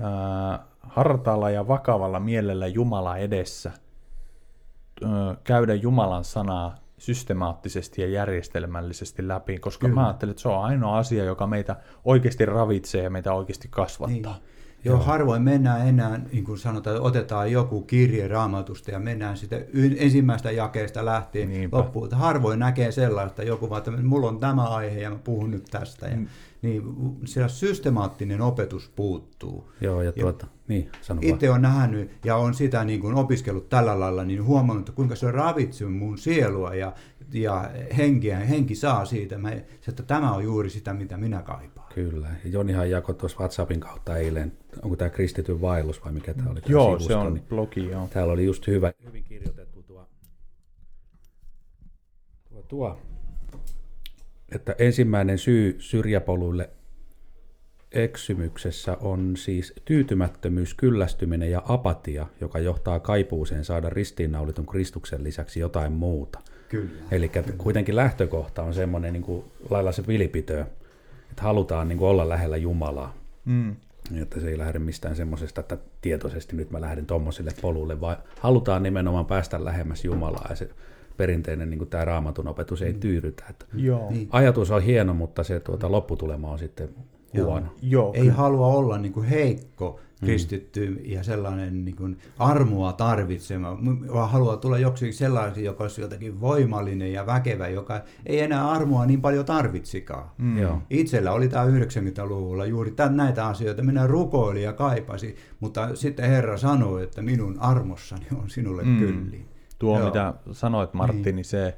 ää, 0.00 0.66
hartaalla 0.80 1.50
ja 1.50 1.68
vakavalla 1.68 2.20
mielellä 2.20 2.66
Jumala 2.66 3.16
edessä 3.16 3.72
ö, 5.02 5.06
käydä 5.44 5.74
Jumalan 5.74 6.24
sanaa 6.24 6.74
systemaattisesti 6.98 8.02
ja 8.02 8.08
järjestelmällisesti 8.08 9.28
läpi, 9.28 9.58
koska 9.58 9.86
Kyllä. 9.86 10.00
mä 10.00 10.06
ajattelen, 10.06 10.30
että 10.30 10.42
se 10.42 10.48
on 10.48 10.64
ainoa 10.64 10.98
asia, 10.98 11.24
joka 11.24 11.46
meitä 11.46 11.76
oikeasti 12.04 12.46
ravitsee 12.46 13.02
ja 13.02 13.10
meitä 13.10 13.32
oikeasti 13.32 13.68
kasvattaa. 13.70 14.32
Niin. 14.32 14.55
Joo, 14.84 14.98
harvoin 14.98 15.42
mennään 15.42 15.88
enää, 15.88 16.20
niin 16.32 16.44
kuin 16.44 16.58
sanotaan, 16.58 16.96
että 16.96 17.06
otetaan 17.08 17.52
joku 17.52 17.82
kirje 17.82 18.28
raamatusta 18.28 18.90
ja 18.90 18.98
mennään 18.98 19.36
sitä 19.36 19.56
ensimmäistä 19.96 20.50
jakeesta 20.50 21.04
lähtien 21.04 21.48
Niinpä. 21.48 21.76
loppuun. 21.76 22.08
Harvoin 22.12 22.58
näkee 22.58 22.92
sellaista, 22.92 23.42
joku 23.42 23.70
vaan, 23.70 23.78
että 23.78 23.90
mulla 23.90 24.28
on 24.28 24.40
tämä 24.40 24.62
aihe 24.62 25.00
ja 25.00 25.10
mä 25.10 25.16
puhun 25.24 25.50
nyt 25.50 25.64
tästä. 25.70 26.06
Ja, 26.06 26.16
Mm. 26.16 26.26
Niin 26.66 26.82
siellä 27.24 27.48
systemaattinen 27.48 28.40
opetus 28.40 28.92
puuttuu. 28.96 29.72
Joo, 29.80 30.02
ja 30.02 30.12
tuota, 30.12 30.46
niin, 30.68 30.90
sano. 31.00 31.20
Itse 31.24 31.50
on 31.50 31.62
nähnyt 31.62 32.10
ja 32.24 32.36
on 32.36 32.54
sitä 32.54 32.84
niin 32.84 33.00
kuin 33.00 33.14
opiskellut 33.14 33.68
tällä 33.68 34.00
lailla, 34.00 34.24
niin 34.24 34.44
huomannut, 34.44 34.88
että 34.88 34.96
kuinka 34.96 35.16
se 35.16 35.30
ravitsee 35.30 35.88
mun 35.88 36.18
sielua 36.18 36.74
ja, 36.74 36.92
ja 37.32 37.70
henkiä. 37.96 38.38
Henki 38.38 38.74
saa 38.74 39.04
siitä, 39.04 39.38
mä, 39.38 39.50
että 39.88 40.02
tämä 40.02 40.32
on 40.32 40.44
juuri 40.44 40.70
sitä, 40.70 40.94
mitä 40.94 41.16
minä 41.16 41.42
kaipaan. 41.42 41.92
Kyllä. 41.94 42.28
Ja 42.44 42.50
Jonihan 42.50 42.90
jakoi 42.90 43.14
tuossa 43.14 43.38
WhatsAppin 43.38 43.80
kautta 43.80 44.16
eilen, 44.16 44.52
onko 44.82 44.96
tämä 44.96 45.10
kristityn 45.10 45.60
vaellus 45.60 46.04
vai 46.04 46.12
mikä 46.12 46.34
tämä 46.34 46.50
oli? 46.50 46.60
tää 46.60 46.70
Joo, 46.70 46.86
sivusto, 46.86 47.08
se 47.08 47.14
on 47.14 47.34
niin 47.34 47.44
blogi, 47.48 47.88
joo. 47.88 48.08
Täällä 48.12 48.32
oli 48.32 48.44
just 48.44 48.66
hyvä, 48.66 48.92
hyvin 49.06 49.24
kirjoitettu 49.24 49.82
tuo, 49.82 50.08
tuo, 52.48 52.62
tuo, 52.62 52.98
että 54.52 54.74
ensimmäinen 54.78 55.38
syy 55.38 55.76
syrjäpoluille 55.78 56.70
eksymyksessä 57.92 58.96
on 59.00 59.36
siis 59.36 59.72
tyytymättömyys, 59.84 60.74
kyllästyminen 60.74 61.50
ja 61.50 61.62
apatia, 61.68 62.26
joka 62.40 62.58
johtaa 62.58 63.00
kaipuuseen 63.00 63.64
saada 63.64 63.90
ristiinnaulitun 63.90 64.66
Kristuksen 64.66 65.24
lisäksi 65.24 65.60
jotain 65.60 65.92
muuta. 65.92 66.40
Kyllä. 66.68 66.90
Eli 67.10 67.30
kuitenkin 67.58 67.96
lähtökohta 67.96 68.62
on 68.62 68.74
semmoinen 68.74 69.12
niin 69.12 69.22
kuin, 69.22 69.44
lailla 69.70 69.92
se 69.92 70.06
vilipitö, 70.06 70.60
että 71.30 71.42
halutaan 71.42 71.88
niin 71.88 71.98
kuin, 71.98 72.08
olla 72.08 72.28
lähellä 72.28 72.56
Jumalaa. 72.56 73.14
Mm. 73.44 73.76
Että 74.22 74.40
se 74.40 74.48
ei 74.48 74.58
lähde 74.58 74.78
mistään 74.78 75.16
semmoisesta, 75.16 75.60
että 75.60 75.78
tietoisesti 76.00 76.56
nyt 76.56 76.70
mä 76.70 76.80
lähden 76.80 77.06
tommoselle 77.06 77.50
polulle, 77.62 78.00
vaan 78.00 78.16
halutaan 78.40 78.82
nimenomaan 78.82 79.26
päästä 79.26 79.64
lähemmäs 79.64 80.04
Jumalaa 80.04 80.46
ja 80.50 80.56
se 80.56 80.70
perinteinen 81.16 81.70
niin 81.70 81.88
tämä 81.88 82.04
raamatun 82.04 82.48
opetus 82.48 82.82
ei 82.82 82.94
tyydytä. 82.94 83.44
Että 83.50 83.66
Joo. 83.74 84.10
Niin. 84.10 84.28
ajatus 84.30 84.70
on 84.70 84.82
hieno, 84.82 85.14
mutta 85.14 85.44
se 85.44 85.60
tuota, 85.60 85.92
lopputulema 85.92 86.50
on 86.50 86.58
sitten 86.58 86.88
huono. 87.36 87.66
Joo, 87.82 88.12
Ei 88.14 88.28
halua 88.28 88.66
olla 88.66 88.98
niin 88.98 89.12
kuin 89.12 89.26
heikko 89.26 90.00
kristitty 90.20 91.00
ja 91.04 91.22
sellainen 91.22 91.84
niin 91.84 91.96
kuin 91.96 92.18
armoa 92.38 92.92
tarvitsema, 92.92 93.78
vaan 94.12 94.30
haluaa 94.30 94.56
tulla 94.56 94.78
joksikin 94.78 95.14
sellaisen, 95.14 95.64
joka 95.64 95.84
olisi 95.84 96.00
jotenkin 96.00 96.40
voimallinen 96.40 97.12
ja 97.12 97.26
väkevä, 97.26 97.68
joka 97.68 98.00
ei 98.26 98.40
enää 98.40 98.70
armoa 98.70 99.06
niin 99.06 99.20
paljon 99.20 99.44
tarvitsikaan. 99.44 100.30
Mm. 100.38 100.58
Joo. 100.58 100.82
Itsellä 100.90 101.32
oli 101.32 101.48
tämä 101.48 101.64
90-luvulla 101.64 102.66
juuri 102.66 102.90
tämän, 102.90 103.16
näitä 103.16 103.46
asioita. 103.46 103.82
Minä 103.82 104.06
rukoilin 104.06 104.62
ja 104.62 104.72
kaipasin, 104.72 105.36
mutta 105.60 105.96
sitten 105.96 106.30
Herra 106.30 106.56
sanoi, 106.56 107.02
että 107.02 107.22
minun 107.22 107.56
armossani 107.58 108.26
on 108.42 108.50
sinulle 108.50 108.82
mm. 108.82 108.88
Mm. 108.88 108.98
kyllin. 108.98 109.55
Tuo, 109.78 109.98
Joo. 109.98 110.06
mitä 110.06 110.34
sanoit 110.52 110.94
Martti, 110.94 111.22
Niin. 111.22 111.36
niin 111.36 111.44
se, 111.44 111.76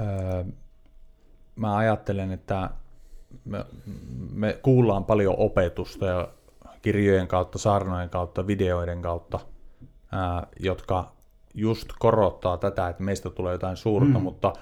öö, 0.00 0.44
mä 1.56 1.76
ajattelen, 1.76 2.32
että 2.32 2.70
me, 3.44 3.64
me 4.32 4.58
kuullaan 4.62 5.04
paljon 5.04 5.34
opetusta 5.38 6.06
ja 6.06 6.28
kirjojen 6.82 7.28
kautta, 7.28 7.58
saarnojen 7.58 8.10
kautta, 8.10 8.46
videoiden 8.46 9.02
kautta, 9.02 9.38
ää, 10.12 10.46
jotka 10.60 11.12
just 11.54 11.88
korottaa 11.98 12.56
tätä, 12.56 12.88
että 12.88 13.02
meistä 13.02 13.30
tulee 13.30 13.52
jotain 13.52 13.76
suurta, 13.76 14.18
mm. 14.18 14.22
mutta 14.22 14.52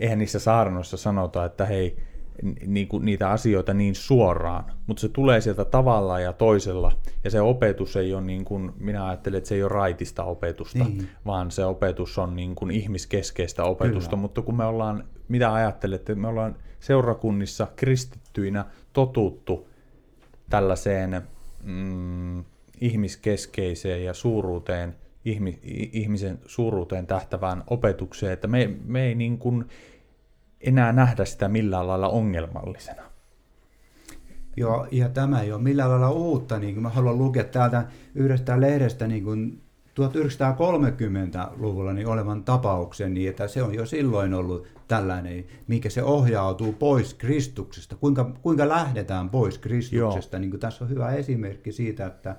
eihän 0.00 0.18
niissä 0.18 0.38
saarnoissa 0.38 0.96
sanota, 0.96 1.44
että 1.44 1.66
hei, 1.66 2.02
n- 2.42 2.54
niinku 2.66 2.98
niitä 2.98 3.30
asioita 3.30 3.74
niin 3.74 3.94
suoraan, 3.94 4.64
mutta 4.86 5.00
se 5.00 5.08
tulee 5.08 5.40
sieltä 5.40 5.64
tavalla 5.64 6.20
ja 6.20 6.32
toisella, 6.32 6.92
ja 7.24 7.30
se 7.30 7.40
opetus 7.40 7.96
ei 7.96 8.14
ole 8.14 8.22
niin 8.22 8.44
kuin, 8.44 8.72
minä 8.80 9.06
ajattelen, 9.06 9.38
että 9.38 9.48
se 9.48 9.54
ei 9.54 9.62
ole 9.62 9.68
raitista 9.72 10.24
opetusta, 10.24 10.84
Niin. 10.84 11.08
vaan 11.26 11.50
se 11.50 11.64
opetus 11.64 12.18
on 12.18 12.36
niin 12.36 12.54
kuin 12.54 12.70
ihmiskeskeistä 12.70 13.64
opetusta, 13.64 14.10
Kyllä. 14.10 14.20
mutta 14.20 14.42
kun 14.42 14.56
me 14.56 14.64
ollaan, 14.64 15.04
mitä 15.28 15.54
ajattelette, 15.54 16.14
me 16.14 16.28
ollaan 16.28 16.56
seurakunnissa 16.80 17.66
kristittyinä 17.76 18.64
totuttu 18.92 19.68
tällaiseen 20.50 21.22
mm, 21.64 22.44
ihmiskeskeiseen 22.80 24.04
ja 24.04 24.14
suuruuteen 24.14 24.94
ihmi, 25.24 25.58
ihmisen 25.92 26.38
suuruuteen 26.46 27.06
tähtävään 27.06 27.64
opetukseen, 27.66 28.32
että 28.32 28.48
me, 28.48 28.70
me 28.84 29.06
ei 29.06 29.14
niin 29.14 29.38
kuin 29.38 29.64
enää 30.60 30.92
nähdä 30.92 31.24
sitä 31.24 31.48
millään 31.48 31.86
lailla 31.86 32.08
ongelmallisena. 32.08 33.02
Joo, 34.56 34.86
ja 34.90 35.08
tämä 35.08 35.42
ei 35.42 35.52
ole 35.52 35.62
millään 35.62 35.90
lailla 35.90 36.10
uutta. 36.10 36.58
Niin 36.58 36.74
kuin 36.74 36.82
mä 36.82 36.88
haluan 36.88 37.18
lukea 37.18 37.44
täältä 37.44 37.86
yhdestä 38.14 38.60
lehdestä 38.60 39.06
niin 39.06 39.24
kuin 39.24 39.60
1930-luvulla 40.00 41.92
niin 41.92 42.06
olevan 42.06 42.44
tapauksen, 42.44 43.14
niin 43.14 43.30
että 43.30 43.48
se 43.48 43.62
on 43.62 43.74
jo 43.74 43.86
silloin 43.86 44.34
ollut 44.34 44.66
tällainen, 44.88 45.44
mikä 45.68 45.90
se 45.90 46.02
ohjautuu 46.02 46.72
pois 46.72 47.14
Kristuksesta, 47.14 47.96
kuinka, 47.96 48.30
kuinka 48.42 48.68
lähdetään 48.68 49.30
pois 49.30 49.58
Kristuksesta. 49.58 50.38
Niin 50.38 50.50
kuin 50.50 50.60
tässä 50.60 50.84
on 50.84 50.90
hyvä 50.90 51.10
esimerkki 51.10 51.72
siitä, 51.72 52.06
että 52.06 52.36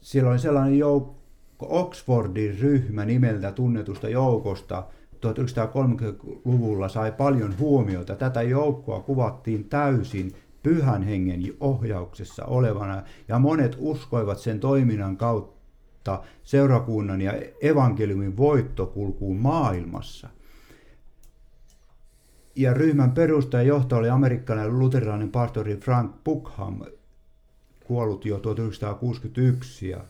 siellä 0.00 0.30
oli 0.30 0.38
sellainen 0.38 0.78
joukko, 0.78 1.16
Oxfordin 1.60 2.58
ryhmä 2.58 3.04
nimeltä 3.04 3.52
tunnetusta 3.52 4.08
joukosta, 4.08 4.84
1930-luvulla 5.26 6.88
sai 6.88 7.12
paljon 7.12 7.58
huomiota. 7.58 8.14
Tätä 8.14 8.42
joukkoa 8.42 9.00
kuvattiin 9.00 9.64
täysin 9.64 10.32
pyhän 10.62 11.02
hengen 11.02 11.40
ohjauksessa 11.60 12.44
olevana, 12.44 13.02
ja 13.28 13.38
monet 13.38 13.76
uskoivat 13.78 14.38
sen 14.38 14.60
toiminnan 14.60 15.16
kautta 15.16 16.22
seurakunnan 16.42 17.20
ja 17.20 17.32
evankeliumin 17.62 18.36
voittokulkuun 18.36 19.36
maailmassa. 19.36 20.28
Ja 22.56 22.74
ryhmän 22.74 23.12
perustaja 23.12 23.62
johtaja 23.62 23.98
oli 23.98 24.08
amerikkalainen 24.08 24.78
luterilainen 24.78 25.30
pastori 25.30 25.76
Frank 25.76 26.12
Buckham, 26.24 26.80
kuollut 27.86 28.24
jo 28.24 28.38
1961. 28.38 29.88
Ja 29.88 30.04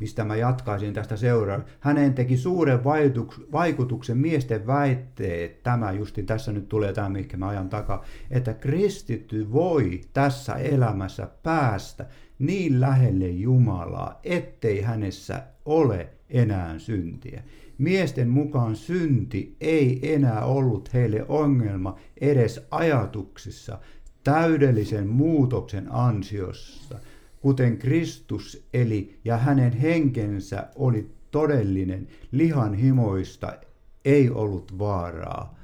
mistä 0.00 0.24
mä 0.24 0.36
jatkaisin 0.36 0.94
tästä 0.94 1.16
seuraa. 1.16 1.60
Häneen 1.80 2.14
teki 2.14 2.36
suuren 2.36 2.84
vaikutuksen 3.52 4.18
miesten 4.18 4.66
väitteet, 4.66 5.62
tämä 5.62 5.92
justin 5.92 6.26
tässä 6.26 6.52
nyt 6.52 6.68
tulee 6.68 6.92
tämä, 6.92 7.08
mikä 7.08 7.36
mä 7.36 7.48
ajan 7.48 7.68
takaa, 7.68 8.04
että 8.30 8.54
kristitty 8.54 9.52
voi 9.52 10.00
tässä 10.12 10.54
elämässä 10.54 11.28
päästä 11.42 12.06
niin 12.38 12.80
lähelle 12.80 13.28
Jumalaa, 13.28 14.20
ettei 14.24 14.80
hänessä 14.80 15.42
ole 15.64 16.08
enää 16.30 16.78
syntiä. 16.78 17.42
Miesten 17.78 18.28
mukaan 18.28 18.76
synti 18.76 19.56
ei 19.60 20.14
enää 20.14 20.44
ollut 20.44 20.94
heille 20.94 21.24
ongelma 21.28 21.98
edes 22.20 22.66
ajatuksissa 22.70 23.78
täydellisen 24.24 25.08
muutoksen 25.08 25.92
ansiossa– 25.92 26.98
kuten 27.40 27.78
Kristus 27.78 28.68
eli 28.74 29.20
ja 29.24 29.36
hänen 29.36 29.72
henkensä 29.72 30.66
oli 30.74 31.10
todellinen, 31.30 32.08
lihan 32.32 32.74
himoista 32.74 33.52
ei 34.04 34.30
ollut 34.30 34.78
vaaraa. 34.78 35.60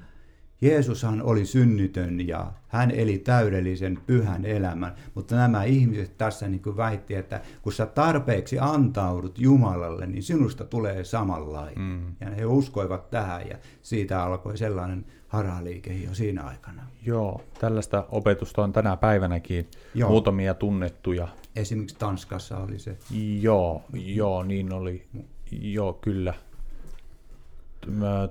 Jeesushan 0.61 1.23
oli 1.23 1.47
synnytön 1.47 2.29
ja 2.29 2.53
hän 2.69 2.91
eli 2.91 3.19
täydellisen 3.19 3.99
pyhän 4.07 4.45
elämän, 4.45 4.95
mutta 5.15 5.37
nämä 5.37 5.65
ihmiset 5.65 6.19
tässä 6.19 6.49
niin 6.49 6.63
kuin 6.63 6.77
väitti, 6.77 7.15
että 7.15 7.41
kun 7.63 7.73
sä 7.73 7.87
tarpeeksi 7.87 8.59
antaudut 8.59 9.39
Jumalalle, 9.39 10.07
niin 10.07 10.23
sinusta 10.23 10.65
tulee 10.65 11.05
samanlainen. 11.05 11.79
Mm. 11.79 12.15
Ja 12.21 12.31
he 12.31 12.47
uskoivat 12.47 13.11
tähän 13.11 13.49
ja 13.49 13.57
siitä 13.83 14.23
alkoi 14.23 14.59
sellainen 14.59 15.05
harhaliike 15.29 15.93
jo 15.93 16.15
siinä 16.15 16.43
aikana. 16.43 16.83
Joo, 17.07 17.41
tällaista 17.61 18.05
opetusta 18.09 18.63
on 18.63 18.73
tänä 18.73 18.97
päivänäkin 18.97 19.69
Joo. 19.95 20.11
muutamia 20.11 20.55
tunnettuja. 20.55 21.29
Esimerkiksi 21.57 21.97
Tanskassa 21.99 22.59
oli 22.59 22.79
se. 22.79 22.97
Joo, 23.41 23.83
joo 23.93 24.43
niin 24.43 24.73
oli. 24.73 25.07
Joo, 25.51 25.93
kyllä. 25.93 26.35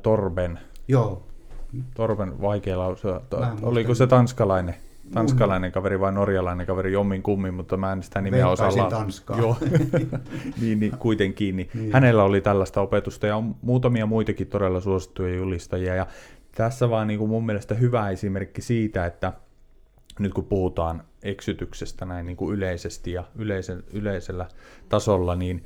Torben. 0.01 0.59
Joo. 0.87 1.27
Torben 1.95 2.41
vaikea 2.41 2.79
lause. 2.79 3.07
Oliko 3.61 3.95
se 3.95 4.07
tanskalainen? 4.07 4.75
Tanskalainen 5.13 5.71
kaveri 5.71 5.99
vai 5.99 6.11
norjalainen 6.11 6.67
kaveri, 6.67 6.93
jommin 6.93 7.23
kummin, 7.23 7.53
mutta 7.53 7.77
mä 7.77 7.91
en 7.91 8.03
sitä 8.03 8.21
nimeä 8.21 8.47
osaa 8.47 8.89
Tanskaa. 8.89 9.37
Joo, 9.37 9.57
niin, 10.61 10.79
niin, 10.79 10.97
kuitenkin. 10.99 11.55
Niin. 11.55 11.69
Niin. 11.73 11.93
Hänellä 11.93 12.23
oli 12.23 12.41
tällaista 12.41 12.81
opetusta 12.81 13.27
ja 13.27 13.35
on 13.37 13.55
muutamia 13.61 14.05
muitakin 14.05 14.47
todella 14.47 14.79
suosittuja 14.79 15.35
julistajia. 15.35 15.95
Ja 15.95 16.07
tässä 16.55 16.89
vaan 16.89 17.07
niin 17.07 17.19
kuin 17.19 17.29
mun 17.29 17.45
mielestä 17.45 17.75
hyvä 17.75 18.09
esimerkki 18.09 18.61
siitä, 18.61 19.05
että 19.05 19.33
nyt 20.19 20.33
kun 20.33 20.45
puhutaan 20.45 21.03
eksytyksestä 21.25 22.05
näin 22.05 22.25
niin 22.25 22.37
kuin 22.37 22.55
yleisesti 22.55 23.11
ja 23.11 23.23
yleisen, 23.35 23.83
yleisellä 23.93 24.47
tasolla, 24.89 25.35
niin 25.35 25.63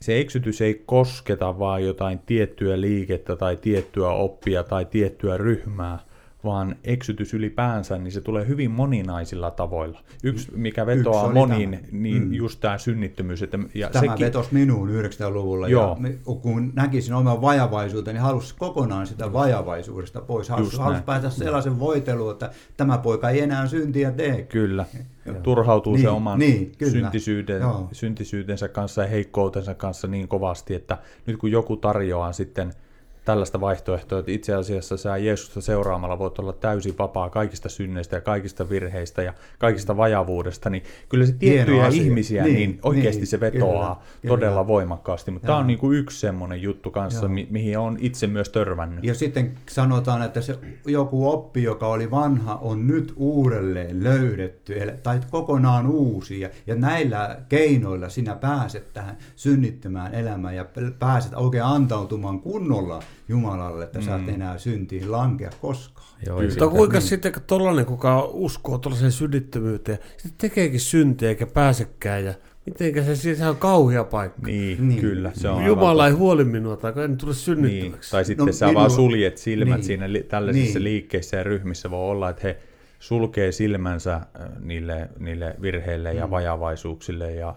se 0.00 0.20
eksytys 0.20 0.60
ei 0.60 0.82
kosketa 0.86 1.58
vaan 1.58 1.84
jotain 1.84 2.18
tiettyä 2.18 2.80
liikettä 2.80 3.36
tai 3.36 3.56
tiettyä 3.56 4.08
oppia 4.08 4.62
tai 4.62 4.84
tiettyä 4.84 5.36
ryhmää, 5.36 5.98
vaan 6.44 6.76
eksytys 6.84 7.34
ylipäänsä, 7.34 7.98
niin 7.98 8.12
se 8.12 8.20
tulee 8.20 8.46
hyvin 8.48 8.70
moninaisilla 8.70 9.50
tavoilla. 9.50 10.00
Yksi, 10.24 10.48
mikä 10.56 10.86
vetoaa 10.86 11.24
Yksi 11.24 11.34
moniin, 11.34 11.70
tämä. 11.70 11.82
niin 11.92 12.22
mm. 12.22 12.32
just 12.32 12.60
tämä 12.60 12.78
synnittömyys. 12.78 13.42
Että, 13.42 13.58
ja 13.74 13.90
tämä 13.90 14.00
sekin... 14.00 14.26
vetosi 14.26 14.48
minuun 14.52 14.88
90-luvulla, 14.88 15.68
Joo. 15.68 15.98
ja 16.26 16.34
kun 16.34 16.72
näkisin 16.74 17.14
oman 17.14 17.42
vajavaisuuden, 17.42 18.14
niin 18.14 18.22
halusi 18.22 18.54
kokonaan 18.58 19.06
sitä 19.06 19.32
vajavaisuudesta 19.32 20.20
pois. 20.20 20.48
Halusi, 20.48 20.76
halusi 20.76 21.02
päästä 21.02 21.30
sellaisen 21.30 21.78
voiteluun, 21.78 22.32
että 22.32 22.50
tämä 22.76 22.98
poika 22.98 23.30
ei 23.30 23.40
enää 23.40 23.66
syntiä 23.66 24.10
tee. 24.10 24.42
Kyllä. 24.42 24.84
Ja 25.26 25.34
turhautuu 25.34 25.92
niin, 25.92 26.02
se 26.02 26.08
oman 26.08 26.38
niin, 26.38 26.72
syntisyyden, 26.90 27.62
syntisyytensä 27.92 28.68
kanssa 28.68 29.02
ja 29.02 29.08
heikkoutensa 29.08 29.74
kanssa 29.74 30.08
niin 30.08 30.28
kovasti, 30.28 30.74
että 30.74 30.98
nyt 31.26 31.36
kun 31.36 31.50
joku 31.50 31.76
tarjoaa 31.76 32.32
sitten– 32.32 32.72
tällaista 33.30 33.60
vaihtoehtoa, 33.60 34.18
että 34.18 34.30
itse 34.30 34.54
asiassa 34.54 34.96
sä 34.96 35.16
Jeesusta 35.16 35.60
seuraamalla 35.60 36.18
voit 36.18 36.38
olla 36.38 36.52
täysin 36.52 36.94
vapaa 36.98 37.30
kaikista 37.30 37.68
synneistä 37.68 38.16
ja 38.16 38.20
kaikista 38.20 38.70
virheistä 38.70 39.22
ja 39.22 39.34
kaikista 39.58 39.96
vajavuudesta, 39.96 40.70
niin 40.70 40.82
kyllä 41.08 41.26
se 41.26 41.32
tiettyjä 41.32 41.88
ihmisiä, 41.88 42.44
niin, 42.44 42.54
niin 42.54 42.78
oikeasti 42.82 43.20
niin, 43.20 43.26
se 43.26 43.40
vetoaa 43.40 44.02
kyllä, 44.22 44.34
todella 44.34 44.54
kyllä. 44.54 44.66
voimakkaasti. 44.66 45.30
Mutta 45.30 45.46
tämä 45.46 45.58
on 45.58 45.66
niin 45.66 45.78
kuin 45.78 45.98
yksi 45.98 46.20
semmoinen 46.20 46.62
juttu 46.62 46.90
kanssa, 46.90 47.28
mi- 47.28 47.48
mihin 47.50 47.78
on 47.78 47.96
itse 48.00 48.26
myös 48.26 48.48
törmännyt. 48.48 49.04
Ja 49.04 49.14
sitten 49.14 49.54
sanotaan, 49.68 50.22
että 50.22 50.40
se 50.40 50.58
joku 50.86 51.30
oppi, 51.30 51.62
joka 51.62 51.86
oli 51.86 52.10
vanha, 52.10 52.54
on 52.54 52.86
nyt 52.86 53.12
uudelleen 53.16 54.04
löydetty 54.04 54.74
tai 55.02 55.20
kokonaan 55.30 55.86
uusi. 55.86 56.40
Ja, 56.40 56.48
ja 56.66 56.74
näillä 56.74 57.36
keinoilla 57.48 58.08
sinä 58.08 58.34
pääset 58.34 58.92
tähän 58.92 59.16
synnittämään 59.36 60.14
elämään 60.14 60.56
ja 60.56 60.64
pääset 60.98 61.32
oikein 61.34 61.64
antautumaan 61.64 62.40
kunnolla 62.40 63.02
Jumalalle, 63.30 63.84
että 63.84 63.98
mm. 63.98 64.04
sä 64.04 64.16
et 64.16 64.28
enää 64.28 64.58
syntiin 64.58 65.12
lankea 65.12 65.50
koskaan. 65.60 66.06
Joo, 66.26 66.42
Mutta 66.42 66.68
kuinka 66.68 66.98
niin. 66.98 67.08
sitten 67.08 67.32
tollainen, 67.46 67.86
kuka 67.86 68.24
uskoo 68.24 68.78
tuollaiseen 68.78 69.12
synnittömyyteen, 69.12 69.98
sitten 70.16 70.50
tekeekin 70.50 70.80
syntiä 70.80 71.28
eikä 71.28 71.46
pääsekään 71.46 72.24
ja 72.24 72.34
Mitenkä 72.66 73.02
se, 73.02 73.34
se 73.34 73.48
on 73.48 73.56
kauhea 73.56 74.04
paikka. 74.04 74.46
Niin, 74.46 74.88
niin. 74.88 75.00
kyllä. 75.00 75.30
Se 75.34 75.48
on 75.48 75.64
Jumala 75.64 76.02
aivan... 76.02 76.06
ei 76.06 76.18
huoli 76.18 76.44
minua, 76.44 76.76
tai 76.76 76.92
en 77.04 77.16
tule 77.16 77.34
synnyttäväksi. 77.34 77.90
Niin. 77.90 78.10
Tai 78.10 78.24
sitten 78.24 78.46
no, 78.46 78.52
sä 78.52 78.66
minua... 78.66 78.80
vaan 78.80 78.90
suljet 78.90 79.38
silmät 79.38 79.76
niin. 79.76 79.84
siinä 79.84 80.06
tällaisissa 80.28 80.78
niin. 80.78 80.84
liikkeissä 80.84 81.36
ja 81.36 81.42
ryhmissä. 81.42 81.90
Voi 81.90 82.10
olla, 82.10 82.30
että 82.30 82.42
he 82.44 82.56
sulkee 82.98 83.52
silmänsä 83.52 84.20
niille, 84.60 85.08
niille 85.18 85.56
virheille 85.62 86.14
ja 86.14 86.26
mm. 86.26 86.30
vajavaisuuksille 86.30 87.32
ja 87.34 87.54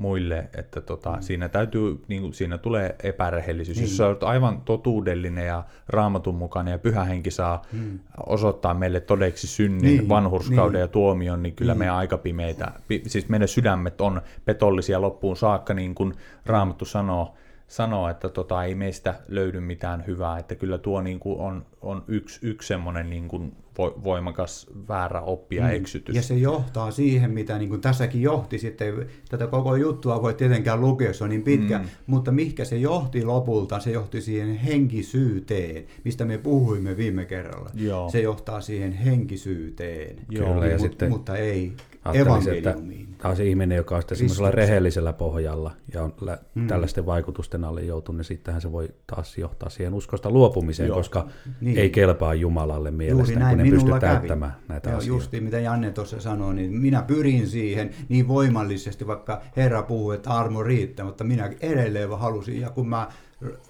muille, 0.00 0.48
että 0.58 0.80
tota, 0.80 1.12
mm. 1.12 1.22
siinä, 1.22 1.48
täytyy, 1.48 2.02
niin 2.08 2.22
kuin, 2.22 2.34
siinä 2.34 2.58
tulee 2.58 2.96
epärehellisyys. 3.02 3.76
Niin. 3.76 3.88
Jos 3.88 3.96
sä 3.96 4.06
olet 4.06 4.22
aivan 4.22 4.60
totuudellinen 4.60 5.46
ja 5.46 5.64
raamatun 5.88 6.34
mukainen 6.34 6.72
ja 6.72 6.78
pyhä 6.78 7.04
henki 7.04 7.30
saa 7.30 7.62
mm. 7.72 7.98
osoittaa 8.26 8.74
meille 8.74 9.00
todeksi 9.00 9.46
synnin, 9.46 9.82
niin. 9.82 10.08
vanhurskauden 10.08 10.72
niin. 10.72 10.80
ja 10.80 10.88
tuomion, 10.88 11.42
niin 11.42 11.54
kyllä 11.54 11.72
niin. 11.72 11.78
me 11.78 11.90
aika 11.90 12.18
pimeitä, 12.18 12.72
siis 13.06 13.28
meidän 13.28 13.48
sydämet 13.48 14.00
on 14.00 14.22
petollisia 14.44 15.00
loppuun 15.00 15.36
saakka, 15.36 15.74
niin 15.74 15.94
kuin 15.94 16.14
raamattu 16.46 16.84
sanoo, 16.84 17.34
sanoo, 17.68 18.08
että 18.08 18.28
tota, 18.28 18.64
ei 18.64 18.74
meistä 18.74 19.14
löydy 19.28 19.60
mitään 19.60 20.06
hyvää, 20.06 20.38
että 20.38 20.54
kyllä 20.54 20.78
tuo 20.78 21.00
niin 21.00 21.20
kuin 21.20 21.40
on, 21.40 21.66
on 21.80 22.04
yksi, 22.08 22.40
yksi 22.42 22.68
semmoinen 22.68 23.10
niin 23.10 23.28
kuin 23.28 23.56
voimakas 23.80 24.66
väärä 24.88 25.20
oppi 25.20 25.56
ja 25.56 25.62
mm. 25.62 25.70
eksytys. 25.70 26.14
Ja 26.14 26.22
se 26.22 26.34
johtaa 26.34 26.90
siihen, 26.90 27.30
mitä 27.30 27.58
niin 27.58 27.68
kuin 27.68 27.80
tässäkin 27.80 28.22
johti 28.22 28.58
sitten, 28.58 29.06
tätä 29.28 29.46
koko 29.46 29.76
juttua 29.76 30.22
voi 30.22 30.34
tietenkään 30.34 30.80
lukea, 30.80 31.12
se 31.12 31.24
on 31.24 31.30
niin 31.30 31.42
pitkä, 31.42 31.78
mm. 31.78 31.84
mutta 32.06 32.32
mihinkä 32.32 32.64
se 32.64 32.76
johti 32.76 33.24
lopulta, 33.24 33.80
se 33.80 33.90
johti 33.90 34.20
siihen 34.20 34.54
henkisyyteen, 34.56 35.84
mistä 36.04 36.24
me 36.24 36.38
puhuimme 36.38 36.96
viime 36.96 37.24
kerralla. 37.24 37.70
Joo. 37.74 38.10
Se 38.10 38.20
johtaa 38.20 38.60
siihen 38.60 38.92
henkisyyteen, 38.92 40.16
Joo, 40.30 40.52
Kyllä, 40.52 40.66
ja 40.66 40.72
mutta, 40.72 40.88
sitten... 40.88 41.10
mutta 41.10 41.36
ei 41.36 41.72
että 42.06 42.18
evankeliumiin. 42.18 43.08
tämä 43.18 43.30
on 43.30 43.36
se 43.36 43.44
ihminen, 43.44 43.76
joka 43.76 43.96
on 43.96 44.02
sitten 44.02 44.16
semmoisella 44.16 44.50
rehellisellä 44.50 45.12
pohjalla 45.12 45.72
ja 45.94 46.02
on 46.02 46.14
lä- 46.20 46.38
mm. 46.54 46.66
tällaisten 46.66 47.06
vaikutusten 47.06 47.64
alle 47.64 47.82
joutunut, 47.82 48.16
niin 48.16 48.24
sittenhän 48.24 48.60
se 48.60 48.72
voi 48.72 48.88
taas 49.06 49.38
johtaa 49.38 49.68
siihen 49.68 49.94
uskosta 49.94 50.30
luopumiseen, 50.30 50.86
Joo. 50.86 50.96
koska 50.96 51.26
Niin. 51.60 51.78
ei 51.78 51.90
kelpaa 51.90 52.34
Jumalalle 52.34 52.90
näin 52.90 53.56
kun 53.58 53.66
ne 53.66 53.69
pysty 53.70 53.84
minulla 53.84 54.00
kävi. 54.00 54.16
täyttämään 54.16 54.56
näitä 54.68 54.90
Joo, 54.90 54.98
asioita. 54.98 55.22
Justi 55.22 55.40
mitä 55.40 55.58
Janne 55.58 55.90
tuossa 55.90 56.20
sanoi, 56.20 56.54
niin 56.54 56.72
minä 56.72 57.02
pyrin 57.02 57.48
siihen 57.48 57.90
niin 58.08 58.28
voimallisesti, 58.28 59.06
vaikka 59.06 59.42
Herra 59.56 59.82
puhuu, 59.82 60.10
että 60.10 60.30
armo 60.30 60.62
riittää, 60.62 61.06
mutta 61.06 61.24
minä 61.24 61.52
edelleen 61.60 62.10
vaan 62.10 62.20
halusin. 62.20 62.60
Ja 62.60 62.70
kun 62.70 62.88
mä 62.88 63.08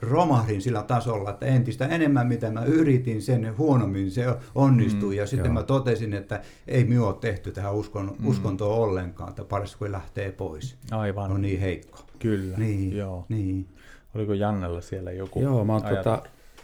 romahdin 0.01 0.63
sillä 0.63 0.83
tasolla, 0.83 1.31
että 1.31 1.47
entistä 1.47 1.87
enemmän 1.87 2.27
mitä 2.27 2.51
mä 2.51 2.65
yritin, 2.65 3.23
sen 3.23 3.59
huonommin 3.59 4.11
se 4.11 4.25
onnistui. 4.55 5.15
Mm, 5.15 5.19
ja 5.19 5.27
sitten 5.27 5.47
joo. 5.47 5.55
mä 5.55 5.63
totesin, 5.63 6.15
että 6.15 6.41
ei 6.69 6.85
minua 6.85 7.09
ole 7.09 7.17
tehty 7.21 7.53
tähän 7.53 7.75
uskon, 7.75 8.17
mm. 8.19 8.27
uskontoon 8.29 8.79
ollenkaan, 8.79 9.31
että 9.31 9.45
parissa 9.45 9.79
kuin 9.79 9.93
lähtee 9.93 10.33
pois. 10.33 10.77
Aivan, 10.91 11.33
On 11.33 11.43
niin 11.43 11.61
heikko. 11.61 11.99
kyllä. 12.19 12.57
Niin, 12.59 12.97
Joo. 12.97 13.27
niin. 13.29 13.67
Oliko 14.15 14.35
Jannella 14.35 14.81
siellä 14.81 15.13
joku 15.13 15.43
Joo, 15.43 15.65
mä 15.65 15.73
oon 15.73 15.83
tota, 15.83 16.23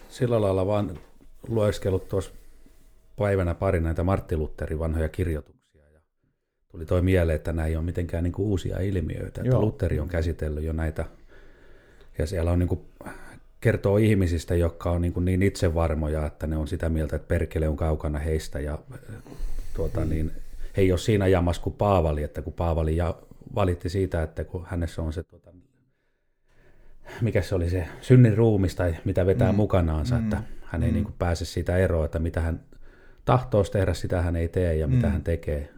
sillä 0.08 0.40
lailla 0.40 0.66
vaan 0.66 0.90
lueskellut 1.48 2.08
tuossa 2.08 2.30
päivänä 3.16 3.54
pari 3.54 3.80
näitä 3.80 4.04
Martti 4.04 4.36
Lutherin 4.36 4.78
vanhoja 4.78 5.08
kirjoituksia. 5.08 5.82
Ja 5.94 6.00
tuli 6.68 6.86
toi 6.86 7.02
mieleen, 7.02 7.36
että 7.36 7.52
nämä 7.52 7.66
ei 7.66 7.76
ole 7.76 7.84
mitenkään 7.84 8.24
niinku 8.24 8.50
uusia 8.50 8.80
ilmiöitä. 8.80 9.42
Että. 9.44 9.60
Lutheri 9.60 10.00
on 10.00 10.08
käsitellyt 10.08 10.64
jo 10.64 10.72
näitä. 10.72 11.04
Ja 12.18 12.26
siellä 12.26 12.52
on 12.52 12.58
niinku, 12.58 12.84
kertoo 13.60 13.96
ihmisistä, 13.96 14.54
jotka 14.54 14.90
on 14.90 15.00
niinku 15.00 15.20
niin 15.20 15.42
itsevarmoja, 15.42 16.26
että 16.26 16.46
ne 16.46 16.56
on 16.56 16.68
sitä 16.68 16.88
mieltä, 16.88 17.16
että 17.16 17.28
perkele 17.28 17.68
on 17.68 17.76
kaukana 17.76 18.18
heistä. 18.18 18.60
Ja 18.60 18.78
tuota, 19.74 20.04
niin, 20.04 20.32
he 20.76 20.82
ei 20.82 20.92
ole 20.92 20.98
siinä 20.98 21.26
jamassa 21.26 21.62
kuin 21.62 21.76
Paavali, 21.76 22.22
että 22.22 22.42
kun 22.42 22.52
Paavali 22.52 22.96
ja 22.96 23.14
valitti 23.54 23.88
siitä, 23.88 24.22
että 24.22 24.44
kun 24.44 24.66
hänessä 24.66 25.02
on 25.02 25.12
se 25.12 25.22
tuota, 25.22 25.50
mikä 27.20 27.42
se 27.42 27.54
oli 27.54 27.70
se 27.70 27.86
synnin 28.00 28.36
ruumis 28.36 28.74
tai 28.74 28.96
mitä 29.04 29.26
vetää 29.26 29.52
mm. 29.52 29.56
mukanaansa, 29.56 30.18
mm. 30.18 30.24
että 30.24 30.42
hän 30.62 30.82
ei 30.82 30.88
mm. 30.88 30.94
niin 30.94 31.04
kuin 31.04 31.14
pääse 31.18 31.44
siitä 31.44 31.76
eroon, 31.76 32.04
että 32.04 32.18
mitä 32.18 32.40
hän 32.40 32.60
tahtoisi 33.26 33.72
tehdä, 33.72 33.94
sitä 33.94 34.22
hän 34.22 34.36
ei 34.36 34.48
tee 34.48 34.74
ja 34.74 34.86
mitä 34.86 35.06
Mm. 35.06 35.12
hän 35.12 35.22
tekee, 35.22 35.68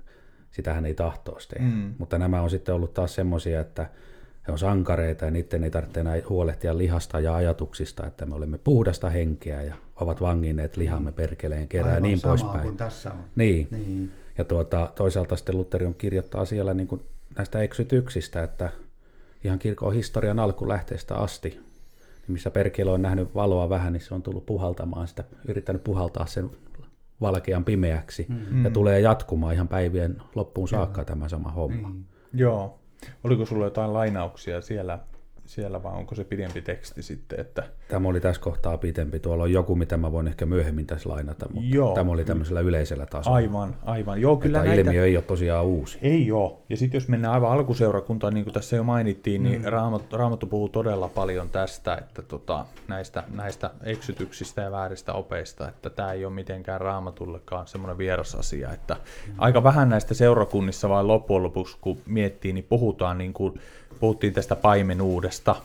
sitä 0.51 0.75
hän 0.75 0.87
ei 0.87 0.95
tahtoisi 0.95 1.49
tehdä. 1.49 1.67
Mm. 1.69 1.95
Mutta 1.99 2.19
nämä 2.19 2.43
on 2.43 2.51
sitten 2.51 2.75
ollut 2.75 2.95
taas 2.95 3.15
semmoisia, 3.15 3.61
että 3.61 3.91
he 4.49 4.53
on 4.53 4.59
sankareita 4.59 5.25
ja 5.25 5.31
niiden 5.31 5.65
ei 5.65 5.71
tarvitse 5.71 6.01
enää 6.01 6.17
huolehtia 6.29 6.79
lihasta 6.79 7.21
ja 7.21 7.35
ajatuksista, 7.35 8.07
että 8.07 8.27
me 8.27 8.35
olemme 8.35 8.59
puhdasta 8.59 9.11
henkeä 9.11 9.63
ja 9.63 9.75
ovat 9.97 10.21
vanginneet 10.21 10.77
lihamme 10.77 11.13
perkeleen 11.13 11.69
kerää 11.69 11.95
ja 11.95 12.01
niin 12.01 12.21
poispäin. 12.21 12.61
kuin 12.61 12.77
tässä 12.77 13.11
on. 13.11 13.19
Niin. 13.37 13.69
Niin. 13.71 14.13
Ja 14.39 14.45
tuota, 14.45 14.93
toisaalta 14.95 15.37
sitten 15.37 15.57
Lutheri 15.57 15.87
on 15.87 15.95
kirjoittaa 15.95 16.45
siellä 16.45 16.75
niin 16.75 16.87
kuin 16.87 17.03
näistä 17.37 17.61
eksytyksistä, 17.63 18.43
että 18.43 18.71
ihan 19.45 19.59
kirkon 19.59 19.95
historian 19.95 20.39
alkulähteestä 20.39 21.15
asti, 21.17 21.49
niin 21.49 22.33
missä 22.33 22.51
perkele 22.51 22.91
on 22.91 23.03
nähnyt 23.03 23.35
valoa 23.35 23.69
vähän, 23.69 23.93
niin 23.93 24.01
se 24.01 24.15
on 24.15 24.23
tullut 24.23 24.47
puhaltamaan 24.47 25.09
sitä, 25.09 25.25
yrittänyt 25.49 25.85
puhaltaa 25.85 26.27
sen 26.27 26.51
valkean 27.21 27.65
pimeäksi. 27.65 28.27
Mm. 28.29 28.65
Ja 28.65 28.71
tulee 28.71 29.01
jatkumaan 29.01 29.55
ihan 29.55 29.69
päivien 29.69 30.17
loppuun 30.35 30.69
saakka 30.69 31.05
tämä 31.05 31.29
sama 31.29 31.51
homma. 31.51 31.89
Niin. 31.91 32.05
Joo. 32.35 32.79
Oliko 33.25 33.47
sulla 33.47 33.65
jotain 33.65 33.93
lainauksia 33.93 34.61
siellä, 34.61 34.99
siellä 35.49 35.83
vai 35.83 35.93
onko 35.93 36.15
se 36.15 36.25
pidempi 36.25 36.63
teksti 36.63 37.03
sitten, 37.03 37.41
että 37.41 37.63
Tämä 37.89 38.09
oli 38.09 38.21
tässä 38.21 38.43
kohtaa 38.43 38.79
pitempi. 38.79 39.21
Tuolla 39.21 39.43
on 39.43 39.53
joku, 39.53 39.75
mitä 39.77 39.97
mä 39.97 40.13
voin 40.13 40.29
ehkä 40.29 40.47
myöhemmin 40.47 40.87
tässä 40.87 41.09
lainata, 41.09 41.47
mutta 41.53 41.77
Joo. 41.77 41.95
tämä 41.95 42.13
oli 42.13 42.25
tämmöisellä 42.25 42.61
yleisellä 42.61 43.07
tasolla. 43.07 43.37
aivan, 43.37 43.77
aivan. 43.85 44.21
Joo, 44.21 44.37
kyllä 44.37 44.59
Tämä 44.59 44.75
näitä... 44.75 44.91
ilmiö 44.91 45.05
ei 45.05 45.17
ole 45.17 45.25
tosiaan 45.25 45.65
uusi. 45.65 45.99
Ei 46.03 46.33
ole. 46.33 46.53
Ja 46.69 46.77
sitten 46.77 46.99
jos 46.99 47.09
mennään 47.09 47.35
aivan 47.35 47.53
alkuseurakuntaan, 47.53 48.35
niin 48.35 48.45
kuin 48.45 48.55
tässä 48.55 48.77
jo 48.77 48.83
mainittiin, 48.83 49.43
niin 49.43 49.65
Raamattu, 49.65 50.17
Raamattu 50.17 50.47
puhuu 50.47 50.69
todella 50.69 51.09
paljon 51.09 51.51
tästä, 51.51 51.95
että 51.95 52.23
tota, 52.23 52.67
näistä, 52.89 53.25
näistä 53.35 53.71
eksytyksistä 53.83 54.63
ja 54.63 54.71
vääristä 54.71 55.13
opeista, 55.13 55.69
että 55.69 55.91
tämä 55.91 56.13
ei 56.13 56.25
ole 56.25 56.35
mitenkään 56.35 56.81
Raamatullekaan 56.81 57.67
semmoinen 57.67 57.99
vieras 57.99 58.35
asia. 58.35 58.73
Että 58.73 58.97
aika 59.39 59.63
vähän 59.63 59.89
näistä 59.89 60.15
seurakunnissa 60.15 60.89
vaan 60.89 61.09
loppujen 61.09 61.43
lopuksi, 61.43 61.79
kun 61.81 61.99
miettii, 62.07 62.53
niin 62.53 62.67
puhutaan 62.69 63.19
niin 63.19 63.33
kuin, 63.33 63.61
puhuttiin 64.01 64.33
tästä 64.33 64.57
paimenuudesta. 64.57 65.57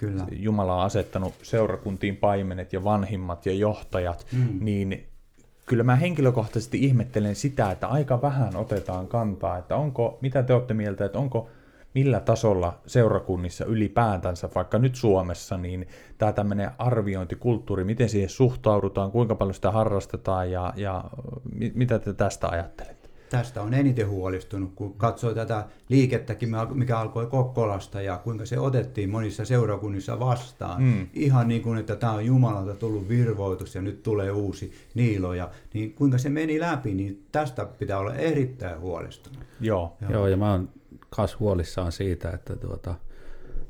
Kyllä. 0.00 0.26
Jumala 0.32 0.76
on 0.76 0.82
asettanut 0.82 1.34
seurakuntiin 1.42 2.16
paimenet 2.16 2.72
ja 2.72 2.84
vanhimmat 2.84 3.46
ja 3.46 3.52
johtajat, 3.52 4.26
mm. 4.32 4.58
niin 4.60 5.06
kyllä 5.66 5.82
mä 5.82 5.96
henkilökohtaisesti 5.96 6.84
ihmettelen 6.84 7.36
sitä, 7.36 7.70
että 7.70 7.86
aika 7.86 8.22
vähän 8.22 8.56
otetaan 8.56 9.08
kantaa, 9.08 9.58
että 9.58 9.76
onko, 9.76 10.18
mitä 10.20 10.42
te 10.42 10.54
olette 10.54 10.74
mieltä, 10.74 11.04
että 11.04 11.18
onko 11.18 11.48
millä 11.94 12.20
tasolla 12.20 12.78
seurakunnissa 12.86 13.64
ylipäätänsä, 13.64 14.48
vaikka 14.54 14.78
nyt 14.78 14.94
Suomessa, 14.94 15.56
niin 15.56 15.88
tämä 16.18 16.32
tämmöinen 16.32 16.70
arviointikulttuuri, 16.78 17.84
miten 17.84 18.08
siihen 18.08 18.28
suhtaudutaan, 18.28 19.10
kuinka 19.10 19.34
paljon 19.34 19.54
sitä 19.54 19.70
harrastetaan 19.70 20.50
ja, 20.50 20.72
ja 20.76 21.04
mi- 21.54 21.72
mitä 21.74 21.98
te 21.98 22.12
tästä 22.14 22.48
ajattelette? 22.48 22.97
Tästä 23.30 23.62
on 23.62 23.74
eniten 23.74 24.08
huolestunut, 24.08 24.72
kun 24.74 24.94
katsoo 24.94 25.34
tätä 25.34 25.66
liikettäkin, 25.88 26.48
mikä 26.74 26.98
alkoi 26.98 27.26
Kokkolasta 27.26 28.02
ja 28.02 28.18
kuinka 28.24 28.46
se 28.46 28.58
otettiin 28.58 29.10
monissa 29.10 29.44
seurakunnissa 29.44 30.20
vastaan. 30.20 30.82
Mm. 30.82 31.06
Ihan 31.14 31.48
niin 31.48 31.62
kuin, 31.62 31.78
että 31.78 31.96
tämä 31.96 32.12
on 32.12 32.26
Jumalalta 32.26 32.74
tullut 32.74 33.08
virvoitus 33.08 33.74
ja 33.74 33.82
nyt 33.82 34.02
tulee 34.02 34.30
uusi 34.30 34.72
niilo. 34.94 35.34
Ja, 35.34 35.50
niin 35.74 35.92
kuinka 35.92 36.18
se 36.18 36.28
meni 36.28 36.60
läpi, 36.60 36.94
niin 36.94 37.26
tästä 37.32 37.66
pitää 37.78 37.98
olla 37.98 38.14
erittäin 38.14 38.80
huolestunut. 38.80 39.38
Joo, 39.60 39.96
Joo. 40.00 40.12
Joo, 40.12 40.26
ja 40.26 40.36
mä 40.36 40.50
oon 40.50 40.68
kas 41.10 41.40
huolissaan 41.40 41.92
siitä, 41.92 42.30
että 42.30 42.56
tuota, 42.56 42.94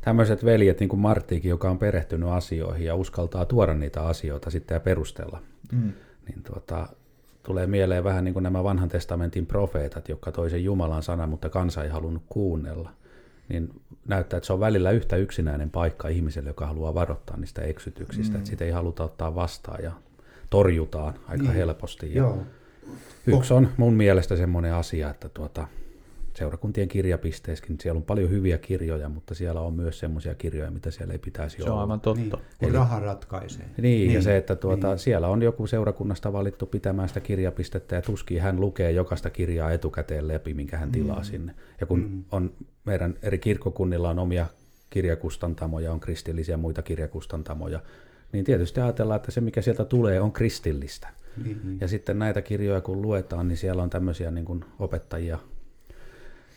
tämmöiset 0.01 0.44
veljet, 0.44 0.81
niin 0.81 0.88
kuin 0.88 1.01
Marttiikin, 1.01 1.49
joka 1.49 1.71
on 1.71 1.79
perehtynyt 1.79 2.29
asioihin 2.29 2.87
ja 2.87 2.94
uskaltaa 2.94 3.44
tuoda 3.44 3.75
niitä 3.75 4.03
asioita 4.03 4.51
sitten 4.51 4.75
ja 4.75 4.81
perustella, 4.81 5.42
mm. 5.73 5.92
niin 6.29 6.42
tuota, 6.42 6.88
tulee 7.49 7.67
mieleen 7.67 8.05
vähän 8.05 8.25
niin 8.25 8.33
kuin 8.33 8.43
nämä 8.43 8.65
vanhan 8.65 8.89
testamentin 8.89 9.47
profeetat, 9.47 10.09
jotka 10.09 10.33
toi 10.33 10.51
sen 10.51 10.65
Jumalan 10.65 11.03
sanan, 11.03 11.29
mutta 11.29 11.49
kansa 11.49 11.85
ei 11.85 11.91
halunnut 11.91 12.23
kuunnella. 12.29 12.91
Niin 13.49 13.81
näyttää, 14.09 14.37
että 14.37 14.47
se 14.47 14.53
on 14.53 14.61
välillä 14.61 14.91
yhtä 14.91 15.17
yksinäinen 15.17 15.71
paikka 15.71 16.09
ihmiselle, 16.09 16.51
joka 16.51 16.67
haluaa 16.67 16.95
varoittaa 16.95 17.37
niistä 17.37 17.63
eksytyksistä, 17.63 18.33
mm. 18.33 18.39
että 18.39 18.51
sitä 18.51 18.65
ei 18.65 18.71
haluta 18.71 19.05
ottaa 19.05 19.35
vastaan 19.35 19.83
ja 19.85 19.93
torjutaan 20.51 21.15
aika 21.29 21.43
Niin. 21.43 21.55
helposti. 21.55 22.15
Ja 22.15 22.17
Joo. 22.17 22.39
Yksi 23.27 23.55
on 23.55 23.69
mun 23.77 23.95
mielestä 23.95 24.37
semmoinen 24.37 24.75
asia, 24.75 25.11
että 25.11 25.29
tuota, 25.29 25.69
seurakuntien 26.38 26.88
kirjapisteissäkin, 26.88 27.77
siellä 27.81 27.98
on 27.98 28.05
paljon 28.05 28.31
hyviä 28.31 28.59
kirjoja, 28.59 29.09
mutta 29.09 29.35
siellä 29.35 29.61
on 29.61 29.74
myös 29.74 29.98
semmoisia 29.98 30.35
kirjoja, 30.35 30.70
mitä 30.70 30.90
siellä 30.90 31.12
ei 31.12 31.18
pitäisi 31.18 31.57
se 31.57 31.62
on 31.62 31.70
olla. 31.70 31.81
aivan 31.81 32.01
totta. 32.01 32.20
Niin, 32.20 32.33
kun 32.61 32.72
raha 32.72 33.01
ratkaisee. 33.01 33.64
Niin, 33.64 33.83
niin, 33.83 34.12
ja 34.12 34.22
se, 34.22 34.37
että 34.37 34.57
tuota, 34.57 34.88
niin. 34.88 34.98
siellä 34.98 35.29
on 35.29 35.42
joku 35.42 35.66
seurakunnasta 35.66 36.33
valittu 36.33 36.66
pitämään 36.66 37.09
sitä 37.09 37.20
kirjapistettä 37.20 37.94
ja 37.94 38.03
tuskin 38.03 38.42
hän 38.42 38.61
lukee 38.61 38.90
jokaista 38.90 39.31
kirjaa 39.31 39.72
etukäteen 39.72 40.29
läpi, 40.29 40.55
minkä 40.55 40.77
hän 40.77 40.92
tilaa 40.92 41.18
mm. 41.18 41.24
sinne. 41.24 41.55
Ja 41.81 41.87
kun 41.87 42.01
mm. 42.01 42.24
on 42.33 42.53
meidän 42.85 43.14
eri 43.22 43.38
kirkkokunnilla 43.38 44.11
on 44.11 44.18
omia 44.18 44.46
kirjakustantamoja, 44.90 45.92
on 45.92 46.01
kristillisiä 46.01 46.57
muita 46.57 46.83
kirjakustantamoja, 46.83 47.81
niin 48.33 48.44
tietysti 48.44 48.81
ajatellaan, 48.81 49.16
että 49.16 49.31
se 49.31 49.40
mikä 49.40 49.62
sieltä 49.62 49.85
tulee 49.85 50.20
on 50.20 50.33
kristillistä. 50.33 51.09
Niin. 51.44 51.79
Ja 51.81 51.88
sitten 51.88 52.18
näitä 52.18 52.42
kirjoja 52.42 52.81
kun 52.81 53.03
luetaan, 53.03 53.48
niin 53.48 53.57
siellä 53.57 53.83
on 53.83 53.90
tämmöisiä 53.90 54.31
niin 54.31 54.44
kuin 54.44 54.64
opettajia, 54.79 55.38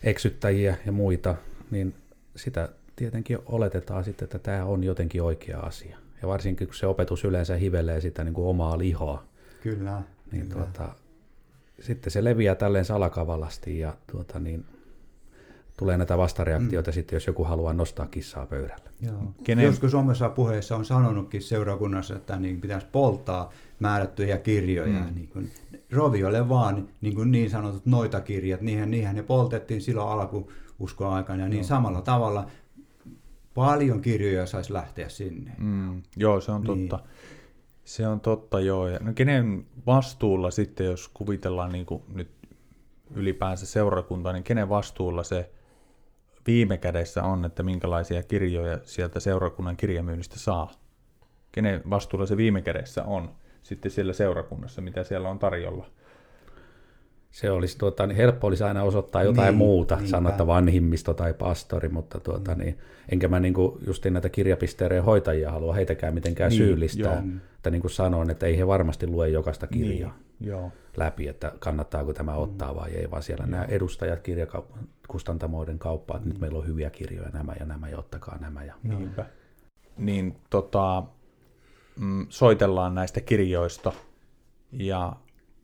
eksyttäjiä 0.04 0.76
ja 0.86 0.92
muita, 0.92 1.34
niin 1.70 1.94
sitä 2.36 2.68
tietenkin 2.96 3.38
oletetaan 3.46 4.04
sitten, 4.04 4.26
että 4.26 4.38
tämä 4.38 4.64
on 4.64 4.84
jotenkin 4.84 5.22
oikea 5.22 5.60
asia. 5.60 5.98
Ja 6.22 6.28
varsinkin 6.28 6.66
kun 6.66 6.74
se 6.74 6.86
opetus 6.86 7.24
yleensä 7.24 7.56
hivelee 7.56 8.00
sitä 8.00 8.24
niin 8.24 8.34
kuin 8.34 8.46
omaa 8.46 8.78
lihoa, 8.78 9.24
Kyllä. 9.62 10.02
niin 10.32 10.48
kyllä. 10.48 10.54
tuota, 10.54 10.94
sitten 11.80 12.10
se 12.10 12.24
leviää 12.24 12.54
tälleen 12.54 12.84
salakavalasti 12.84 13.78
ja 13.78 13.96
tuota, 14.12 14.38
niin, 14.38 14.64
tulee 15.76 15.96
näitä 15.96 16.18
vastareaktioita 16.18 16.90
mm. 16.90 16.94
sitten, 16.94 17.16
jos 17.16 17.26
joku 17.26 17.44
haluaa 17.44 17.72
nostaa 17.72 18.06
kissaa 18.06 18.46
pöydälle. 18.46 18.90
Joo. 19.00 19.34
Kenen-. 19.44 19.64
Joskus 19.64 19.94
omassa 19.94 20.28
puheessa 20.28 20.76
on 20.76 20.84
sanonutkin 20.84 21.42
seurakunnassa, 21.42 22.16
että 22.16 22.36
niin 22.36 22.60
pitäisi 22.60 22.86
polttaa 22.92 23.50
määrättyjä 23.80 24.38
kirjoja. 24.38 25.00
Mm. 25.00 25.14
Niin, 25.14 25.28
kuin, 25.28 25.50
roviolle 25.92 26.48
vaan 26.48 26.88
niin, 27.00 27.14
kuin 27.14 27.30
niin 27.30 27.50
sanotut 27.50 27.86
noita 27.86 28.20
kirjat, 28.20 28.60
niihin, 28.60 28.90
niihin 28.90 29.16
ne 29.16 29.22
poltettiin 29.22 29.80
silloin 29.80 30.08
alkuuskon 30.08 31.12
aikana. 31.12 31.42
Ja 31.42 31.48
niin 31.48 31.64
samalla 31.64 32.00
tavalla 32.00 32.46
paljon 33.54 34.00
kirjoja 34.00 34.46
saisi 34.46 34.72
lähteä 34.72 35.08
sinne. 35.08 35.52
Mm, 35.58 36.02
joo, 36.16 36.40
se 36.40 36.52
on 36.52 36.62
Niin. 36.62 36.88
totta. 36.88 37.08
Se 37.84 38.08
on 38.08 38.20
totta, 38.20 38.60
joo. 38.60 38.88
Ja 38.88 38.98
no 38.98 39.12
kenen 39.12 39.66
vastuulla 39.86 40.50
sitten, 40.50 40.86
jos 40.86 41.10
kuvitellaan 41.14 41.72
niin 41.72 41.86
kuin 41.86 42.02
nyt 42.14 42.30
ylipäänsä 43.14 43.66
seurakunta, 43.66 44.32
niin 44.32 44.44
kenen 44.44 44.68
vastuulla 44.68 45.22
se 45.22 45.50
viime 46.46 46.78
kädessä 46.78 47.22
on, 47.22 47.44
että 47.44 47.62
minkälaisia 47.62 48.22
kirjoja 48.22 48.78
sieltä 48.84 49.20
seurakunnan 49.20 49.76
kirjamyynnistä 49.76 50.38
saa? 50.38 50.72
Kenen 51.52 51.82
vastuulla 51.90 52.26
se 52.26 52.36
viime 52.36 52.62
kädessä 52.62 53.04
on 53.04 53.34
sitten 53.62 53.90
siellä 53.90 54.12
seurakunnassa, 54.12 54.80
mitä 54.80 55.04
siellä 55.04 55.28
on 55.30 55.38
tarjolla? 55.38 55.86
Se 57.32 57.50
olisi, 57.50 57.78
tuota, 57.78 58.06
niin 58.06 58.16
helppo 58.16 58.46
olisi 58.46 58.64
aina 58.64 58.82
osoittaa 58.82 59.22
jotain 59.22 59.46
Niin, 59.46 59.58
muuta, 59.58 59.94
niinpä. 59.96 60.10
sanoa, 60.10 60.30
että 60.30 60.46
vanhimmisto 60.46 61.14
tai 61.14 61.34
pastori, 61.34 61.88
mutta 61.88 62.20
tuota, 62.20 62.54
niin, 62.54 62.78
enkä 63.08 63.28
mä 63.28 63.40
niin 63.40 63.54
kuin, 63.54 63.78
justiin 63.86 64.12
näitä 64.14 64.28
kirjapisteerien 64.28 65.04
hoitajia 65.04 65.50
halua 65.50 65.74
heitäkään 65.74 66.14
mitenkään 66.14 66.48
Niin, 66.50 66.56
syyllistää. 66.58 67.12
joo. 67.14 67.22
Että 67.56 67.70
niin 67.70 67.80
kuin 67.80 67.90
sanoin, 67.90 68.30
että 68.30 68.46
ei 68.46 68.58
he 68.58 68.66
varmasti 68.66 69.06
lue 69.06 69.28
jokaista 69.28 69.66
kirjaa 69.66 70.14
Niin, 70.40 70.48
joo. 70.50 70.72
läpi, 70.96 71.28
että 71.28 71.52
kannattaako 71.58 72.12
tämä 72.12 72.32
Mm. 72.32 72.38
ottaa 72.38 72.74
vai 72.74 72.90
ei, 72.90 73.10
vaan 73.10 73.22
siellä 73.22 73.46
nämä 73.46 73.64
edustajat 73.64 74.20
kirjakustantamoiden 74.20 75.78
kauppaa, 75.78 76.16
että 76.16 76.28
nyt 76.28 76.38
Mm. 76.38 76.40
meillä 76.40 76.58
on 76.58 76.66
hyviä 76.66 76.90
kirjoja 76.90 77.28
nämä 77.28 77.52
ja 77.60 77.66
nämä 77.66 77.88
ja 77.88 77.98
ottakaa 77.98 78.38
nämä. 78.40 78.64
Ja... 78.64 78.74
Niinpä. 78.82 79.26
Niin 79.96 80.36
tota, 80.50 81.02
mm, 81.96 82.26
soitellaan 82.28 82.94
näistä 82.94 83.20
kirjoista 83.20 83.92
ja 84.72 85.12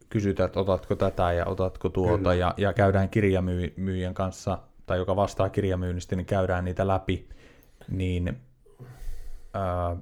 kysytään, 0.08 0.46
että 0.46 0.60
otatko 0.60 0.96
tätä 0.96 1.32
ja 1.32 1.46
otatko 1.46 1.88
tuota 1.88 2.18
Kyllä. 2.18 2.34
ja, 2.34 2.54
ja 2.56 2.72
käydään 2.72 3.08
kirjamyyjän 3.08 4.14
kanssa, 4.14 4.58
tai 4.86 4.98
joka 4.98 5.16
vastaa 5.16 5.48
kirjamyynnistä, 5.48 6.16
niin 6.16 6.26
käydään 6.26 6.64
niitä 6.64 6.86
läpi, 6.86 7.28
niin 7.88 8.36
ää, 9.54 9.96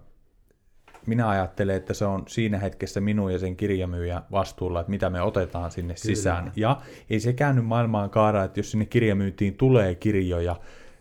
minä 1.06 1.28
ajattelen, 1.28 1.76
että 1.76 1.94
se 1.94 2.04
on 2.04 2.24
siinä 2.28 2.58
hetkessä 2.58 3.00
minun 3.00 3.32
ja 3.32 3.38
sen 3.38 3.56
kirjamyyjän 3.56 4.22
vastuulla, 4.32 4.80
että 4.80 4.90
mitä 4.90 5.10
me 5.10 5.22
otetaan 5.22 5.70
sinne 5.70 5.94
Kyllä. 5.94 6.16
sisään. 6.16 6.52
Ja 6.56 6.80
ei 7.10 7.20
se 7.20 7.32
käänny 7.32 7.62
maailmaan 7.62 8.10
kaara, 8.10 8.44
että 8.44 8.60
jos 8.60 8.70
sinne 8.70 8.86
kirjamyyntiin 8.86 9.54
tulee 9.54 9.94
kirjoja, 9.94 10.56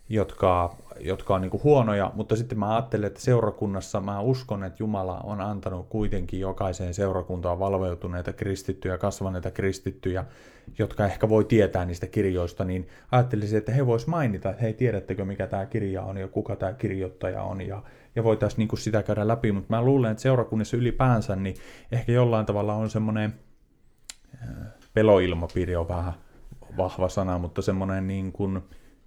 jotka, 0.10 0.76
jotka 1.00 1.36
on 1.36 1.42
niin 1.42 1.64
huonoja, 1.64 2.12
mutta 2.14 2.36
sitten 2.36 2.60
mä 2.60 2.76
ajattelen, 2.76 3.08
että 3.08 3.22
seurakunnassa 3.22 4.02
mä 4.02 4.20
uskon, 4.20 4.64
että 4.64 4.84
Jumala 4.84 5.20
on 5.24 5.42
antanut 5.42 5.90
kuitenkin 5.90 6.40
jokaiseen 6.40 6.94
seurakuntaan 6.94 7.60
valveutuneita 7.60 8.34
kristittyjä, 8.34 8.98
kasvaneita 8.98 9.52
kristittyjä, 9.52 10.26
jotka 10.80 11.06
ehkä 11.06 11.30
voi 11.30 11.46
tietää 11.46 11.86
niistä 11.86 12.08
kirjoista, 12.08 12.66
niin 12.66 12.88
ajattelisin, 13.12 13.58
että 13.58 13.72
he 13.72 13.86
vois 13.86 14.08
mainita, 14.08 14.50
että 14.50 14.62
hei, 14.62 14.74
tiedättekö 14.74 15.26
mikä 15.26 15.48
tämä 15.48 15.66
kirja 15.66 16.04
on 16.04 16.18
ja 16.18 16.28
kuka 16.28 16.56
tämä 16.56 16.74
kirjoittaja 16.74 17.44
on 17.44 17.62
ja, 17.62 17.84
ja 18.16 18.24
voitaisiin 18.24 18.68
niin 18.68 18.78
sitä 18.78 19.04
käydä 19.04 19.28
läpi, 19.28 19.52
mutta 19.52 19.76
mä 19.76 19.82
luulen, 19.82 20.12
että 20.12 20.22
seurakunnissa 20.22 20.78
ylipäänsä 20.78 21.36
niin 21.36 21.56
ehkä 21.92 22.12
jollain 22.12 22.46
tavalla 22.46 22.74
on 22.74 22.90
semmoinen 22.90 23.34
peloilmapiiri 24.94 25.76
on 25.76 25.88
vähän 25.88 26.14
vahva 26.78 27.10
sana, 27.10 27.38
mutta 27.38 27.62
semmoinen 27.62 28.08
niin 28.08 28.32
kuin 28.32 28.62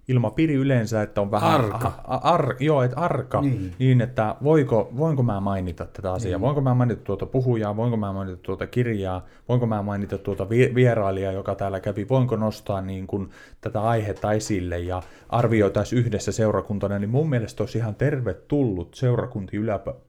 ilmapiiri 0.09 0.53
yleensä, 0.53 1.01
että 1.01 1.21
on 1.21 1.31
vähän... 1.31 1.51
Arka. 1.51 1.87
A, 1.87 2.15
a, 2.15 2.33
ar, 2.33 2.55
joo, 2.59 2.83
että 2.83 2.97
arka. 2.97 3.41
Niin. 3.41 3.73
Niin. 3.79 4.01
että 4.01 4.35
voiko, 4.43 4.89
voinko 4.97 5.23
mä 5.23 5.39
mainita 5.39 5.85
tätä 5.85 6.13
asiaa, 6.13 6.37
niin. 6.37 6.41
voinko 6.41 6.61
mä 6.61 6.73
mainita 6.73 7.03
tuota 7.03 7.25
puhujaa, 7.25 7.75
voinko 7.75 7.97
mä 7.97 8.13
mainita 8.13 8.37
tuota 8.37 8.67
kirjaa, 8.67 9.25
voinko 9.49 9.65
mä 9.65 9.81
mainita 9.81 10.17
tuota 10.17 10.49
vi- 10.49 10.75
vierailijaa, 10.75 11.33
joka 11.33 11.55
täällä 11.55 11.79
kävi, 11.79 12.05
voinko 12.09 12.35
nostaa 12.35 12.81
niin 12.81 13.07
kuin 13.07 13.29
tätä 13.61 13.81
aihetta 13.81 14.31
esille 14.31 14.79
ja 14.79 15.01
arvioitaisiin 15.29 15.99
yhdessä 15.99 16.31
seurakuntana, 16.31 16.99
niin 16.99 17.09
mun 17.09 17.29
mielestä 17.29 17.63
olisi 17.63 17.77
ihan 17.77 17.95
tervetullut 17.95 18.93
seurakunti 18.93 19.57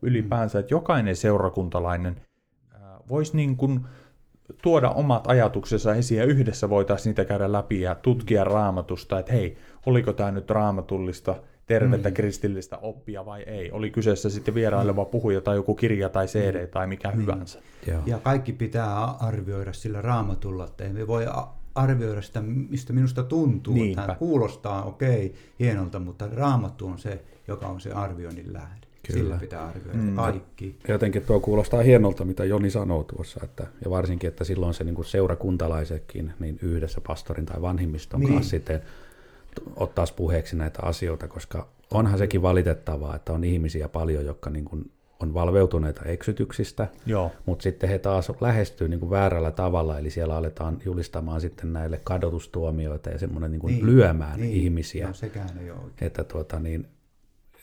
ylipäänsä, 0.02 0.58
että 0.58 0.74
jokainen 0.74 1.16
seurakuntalainen 1.16 2.16
voisi 3.10 3.36
niin 3.36 3.56
kuin 3.56 3.80
tuoda 4.62 4.90
omat 4.90 5.26
ajatuksensa 5.26 5.94
esiin 5.94 6.18
ja 6.18 6.24
yhdessä 6.24 6.68
voitaisiin 6.68 7.10
niitä 7.10 7.24
käydä 7.24 7.52
läpi 7.52 7.80
ja 7.80 7.94
tutkia 7.94 8.44
raamatusta, 8.44 9.18
että 9.18 9.32
hei, 9.32 9.56
oliko 9.86 10.12
tämä 10.12 10.30
nyt 10.30 10.50
raamatullista, 10.50 11.36
tervettä 11.66 12.08
mm. 12.08 12.14
kristillistä 12.14 12.78
oppia 12.78 13.26
vai 13.26 13.42
ei. 13.42 13.70
Oli 13.70 13.90
kyseessä 13.90 14.30
sitten 14.30 14.54
vieraileva 14.54 15.04
puhuja 15.04 15.40
tai 15.40 15.56
joku 15.56 15.74
kirja 15.74 16.08
tai 16.08 16.26
CD 16.26 16.66
tai 16.66 16.86
mikä 16.86 17.10
hyvänsä. 17.10 17.58
Joo. 17.86 18.02
Ja 18.06 18.18
kaikki 18.18 18.52
pitää 18.52 19.04
arvioida 19.04 19.72
sillä 19.72 20.02
raamatulla, 20.02 20.64
että 20.64 20.84
ei 20.84 20.92
me 20.92 21.06
voi 21.06 21.26
arvioida 21.74 22.22
sitä, 22.22 22.40
mistä 22.42 22.92
minusta 22.92 23.22
tuntuu. 23.22 23.74
Niinpä. 23.74 24.02
Tämä 24.02 24.14
kuulostaa 24.14 24.84
okei, 24.84 25.26
okay, 25.26 25.38
hienolta, 25.60 25.98
mutta 25.98 26.28
raamattu 26.34 26.86
on 26.86 26.98
se, 26.98 27.22
joka 27.48 27.66
on 27.66 27.80
se 27.80 27.92
arvioinnin 27.92 28.52
lähde. 28.52 28.86
Kyllä. 29.06 29.20
Sillä 29.20 29.36
pitää 29.36 29.66
arvioida 29.66 29.98
mm. 29.98 30.16
kaikki. 30.16 30.76
Jotenkin 30.88 31.22
tuo 31.22 31.40
kuulostaa 31.40 31.82
hienolta, 31.82 32.24
mitä 32.24 32.44
Joni 32.44 32.70
sanoo 32.70 33.04
tuossa, 33.04 33.40
että, 33.44 33.66
ja 33.84 33.90
varsinkin, 33.90 34.28
että 34.28 34.44
silloin 34.44 34.74
se 34.74 34.84
niin 34.84 34.94
kuin 34.94 35.04
seurakuntalaisetkin 35.04 36.32
niin 36.38 36.58
yhdessä 36.62 37.00
pastorin 37.06 37.46
tai 37.46 37.62
vanhimmiston 37.62 38.20
Niin. 38.20 38.32
kanssa 38.32 38.50
sitten 38.50 38.82
ottaisi 39.76 40.14
puheeksi 40.14 40.56
näitä 40.56 40.78
asioita, 40.82 41.28
koska 41.28 41.68
onhan 41.94 42.18
sekin 42.18 42.42
valitettavaa, 42.42 43.16
että 43.16 43.32
on 43.32 43.44
ihmisiä 43.44 43.88
paljon, 43.88 44.24
jotka 44.24 44.50
niin 44.50 44.64
kuin 44.64 44.90
on 45.20 45.34
valveutuneita 45.34 46.04
eksytyksistä, 46.04 46.88
Joo. 47.06 47.32
mutta 47.46 47.62
sitten 47.62 47.90
he 47.90 47.98
taas 47.98 48.32
lähestyy 48.40 48.88
niin 48.88 49.00
kuin 49.00 49.10
väärällä 49.10 49.50
tavalla, 49.50 49.98
eli 49.98 50.10
siellä 50.10 50.36
aletaan 50.36 50.78
julistamaan 50.84 51.40
sitten 51.40 51.72
näille 51.72 52.00
kadotustuomioita 52.04 53.10
ja 53.10 53.18
semmoinen 53.18 53.50
niin 53.50 53.60
kuin 53.60 53.74
niin, 53.74 53.86
lyömään 53.86 54.40
niin, 54.40 54.52
ihmisiä. 54.52 55.06
No, 55.06 55.14
sekään 55.14 55.58
ei 55.60 55.70
ole 55.70 55.80
oikein. 55.84 56.06
Että 56.06 56.24
tuota, 56.24 56.60
niin, 56.60 56.86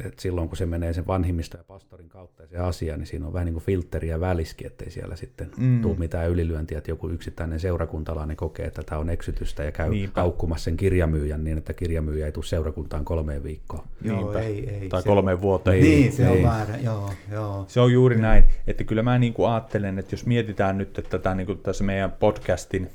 et 0.05 0.19
silloin 0.19 0.47
kun 0.47 0.57
se 0.57 0.65
menee 0.65 0.93
sen 0.93 1.07
vanhimmista 1.07 1.57
ja 1.57 1.63
pastorin 1.63 2.09
kautta 2.09 2.43
ja 2.43 2.49
se 2.49 2.57
asia, 2.57 2.97
niin 2.97 3.07
siinä 3.07 3.27
on 3.27 3.33
vähän 3.33 3.45
niin 3.45 3.53
kuin 3.53 3.63
filtteriä 3.63 4.19
väliski, 4.19 4.67
ettei 4.67 4.91
siellä 4.91 5.15
sitten 5.15 5.51
mm. 5.57 5.81
tule 5.81 5.97
mitään 5.97 6.29
ylilyöntiä, 6.29 6.77
että 6.77 6.91
joku 6.91 7.09
yksittäinen 7.09 7.59
seurakuntalainen 7.59 8.37
kokee, 8.37 8.65
että 8.65 8.83
tämä 8.83 9.01
on 9.01 9.09
eksytystä 9.09 9.63
ja 9.63 9.71
käy 9.71 9.89
Niinpä. 9.89 10.21
haukkumassa 10.21 10.63
sen 10.63 10.77
kirjamyyjän 10.77 11.43
niin, 11.43 11.57
että 11.57 11.73
kirjamyyjä 11.73 12.25
ei 12.25 12.31
tule 12.31 12.45
seurakuntaan 12.45 13.05
kolmeen 13.05 13.43
viikkoon. 13.43 13.83
Joo, 14.01 14.17
Niinpä. 14.17 14.39
ei, 14.39 14.69
ei. 14.69 14.89
Tai 14.89 15.01
se, 15.01 15.07
kolme 15.09 15.41
vuotta. 15.41 15.73
Ei. 15.73 15.81
Niin, 15.81 16.11
se 16.11 16.27
ei. 16.27 16.37
on 16.37 16.43
väärä, 16.43 16.77
joo, 16.77 17.13
joo. 17.31 17.65
Se 17.67 17.79
on 17.79 17.93
juuri 17.93 18.21
näin, 18.21 18.43
että 18.67 18.83
kyllä 18.83 19.03
mä 19.03 19.17
niin 19.17 19.33
kuin 19.33 19.49
ajattelen, 19.49 19.99
että 19.99 20.13
jos 20.13 20.25
mietitään 20.25 20.77
nyt 20.77 20.99
että 20.99 21.09
tätä 21.19 21.35
niin 21.35 21.47
kuin 21.47 21.59
tässä 21.59 21.83
meidän 21.83 22.11
podcastin, 22.11 22.89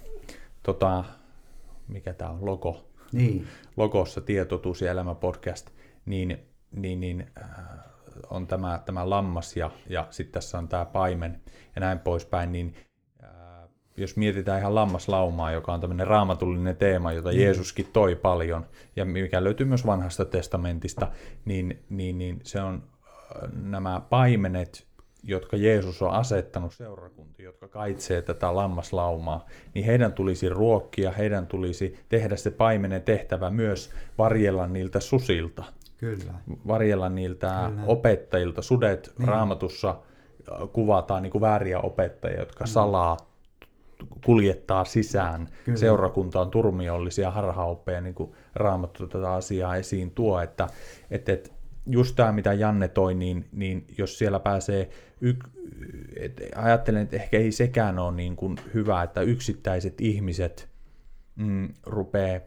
tota, 0.63 1.05
mikä 1.89 2.13
tämä 2.13 2.31
on, 2.31 2.47
logo, 2.47 2.85
Niin, 3.13 3.47
logossa 3.77 4.21
Tietotuus 4.21 4.81
ja 4.83 4.91
elämä 4.91 5.15
podcast, 5.15 5.71
niin, 6.07 6.39
niin, 6.73 7.01
niin 7.01 7.27
äh, 7.43 7.49
on 8.31 8.47
tämä, 8.47 8.83
tämä 8.85 9.11
lammas 9.11 9.57
ja, 9.57 9.71
ja 9.89 10.07
sitten 10.11 10.33
tässä 10.33 10.59
on 10.59 10.69
tämä 10.69 10.85
paimen 10.85 11.41
ja 11.75 11.81
näin 11.81 11.99
poispäin, 11.99 12.53
niin 12.53 12.75
äh, 13.25 13.31
jos 13.97 14.17
mietitään 14.17 14.61
ihan 14.61 14.75
lammaslaumaa, 14.75 15.53
joka 15.53 15.73
on 15.73 15.81
tämmöinen 15.81 16.07
raamatullinen 16.07 16.77
teema, 16.77 17.13
jota 17.13 17.33
Jeesuskin 17.33 17.89
toi 17.93 18.17
paljon 18.17 18.67
ja 18.97 19.05
mikä 19.05 19.45
löytyy 19.45 19.67
myös 19.67 19.87
vanhasta 19.87 20.25
testamentista, 20.25 21.09
niin, 21.45 21.85
niin, 21.89 22.19
niin 22.19 22.41
se 22.43 22.61
on 22.61 22.83
äh, 22.85 23.53
nämä 23.53 24.01
paimenet, 24.11 24.87
jotka 25.23 25.57
Jeesus 25.57 26.03
on 26.03 26.11
asettanut 26.11 26.75
seurakuntiin, 26.75 27.45
jotka 27.45 27.69
kaitsee 27.69 28.23
tätä 28.23 28.55
lammaslaumaa, 28.55 29.47
niin 29.75 29.87
heidän 29.87 30.13
tulisi 30.13 30.49
ruokkia, 30.49 31.11
heidän 31.11 31.47
tulisi 31.47 31.99
tehdä 32.09 32.37
se 32.37 32.51
paimenen 32.51 33.03
tehtävä 33.03 33.51
myös 33.51 33.91
varjella 34.19 34.67
niiltä 34.67 35.01
susilta, 35.01 35.65
kyllä. 36.03 36.35
varjella 36.67 37.09
niiltä 37.09 37.71
Kyllä. 37.71 37.83
opettajilta. 37.87 38.63
Sudet 38.63 39.13
niin. 39.19 39.29
raamatussa 39.29 39.99
kuvataan 40.73 41.23
niin 41.23 41.31
kuin 41.31 41.43
vääriä 41.43 41.81
opettajia, 41.81 42.41
jotka 42.41 42.67
salaa 42.67 43.17
kuljettaa 44.25 44.85
sisään 44.85 45.49
Kyllä. 45.65 45.79
seurakuntaan 45.79 46.51
turmiollisia 46.51 47.31
harhaoppeja, 47.31 48.01
niin 48.01 48.15
kuin 48.15 48.33
Raamattu 48.55 49.07
tätä 49.07 49.33
asiaa 49.33 49.77
esiin 49.77 50.11
tuo, 50.11 50.41
että, 50.41 50.69
että, 51.11 51.33
että 51.33 51.51
just 51.87 52.17
tämä, 52.17 52.33
mitä 52.33 52.53
Janne 52.53 52.89
toi, 52.89 53.15
niin, 53.15 53.49
niin 53.53 53.87
jos 53.99 54.19
siellä 54.19 54.41
pääsee, 54.41 54.91
yk, 55.21 55.49
et 56.17 56.43
ajattelen, 56.57 57.03
että 57.03 57.17
ehkä 57.17 57.39
ei 57.39 57.53
sekään 57.53 57.99
ole 57.99 58.13
niin 58.13 58.37
kuin 58.37 58.57
hyvä, 58.75 59.03
että 59.03 59.21
yksittäiset 59.21 60.01
ihmiset 60.01 60.69
mm, 61.37 61.69
rupeaa 61.87 62.41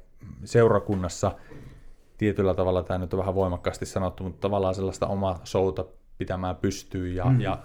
seurakunnassa, 0.43 1.31
tietyllä 2.17 2.53
tavalla 2.53 2.83
tämä 2.83 2.97
nyt 2.97 3.13
on 3.13 3.19
vähän 3.19 3.35
voimakkaasti 3.35 3.85
sanottu, 3.85 4.23
mutta 4.23 4.41
tavallaan 4.41 4.75
sellaista 4.75 5.07
omaa 5.07 5.39
souta 5.43 5.85
pitämään 6.17 6.55
pystyyn 6.55 7.15
ja, 7.15 7.25
mm. 7.25 7.41
ja 7.41 7.57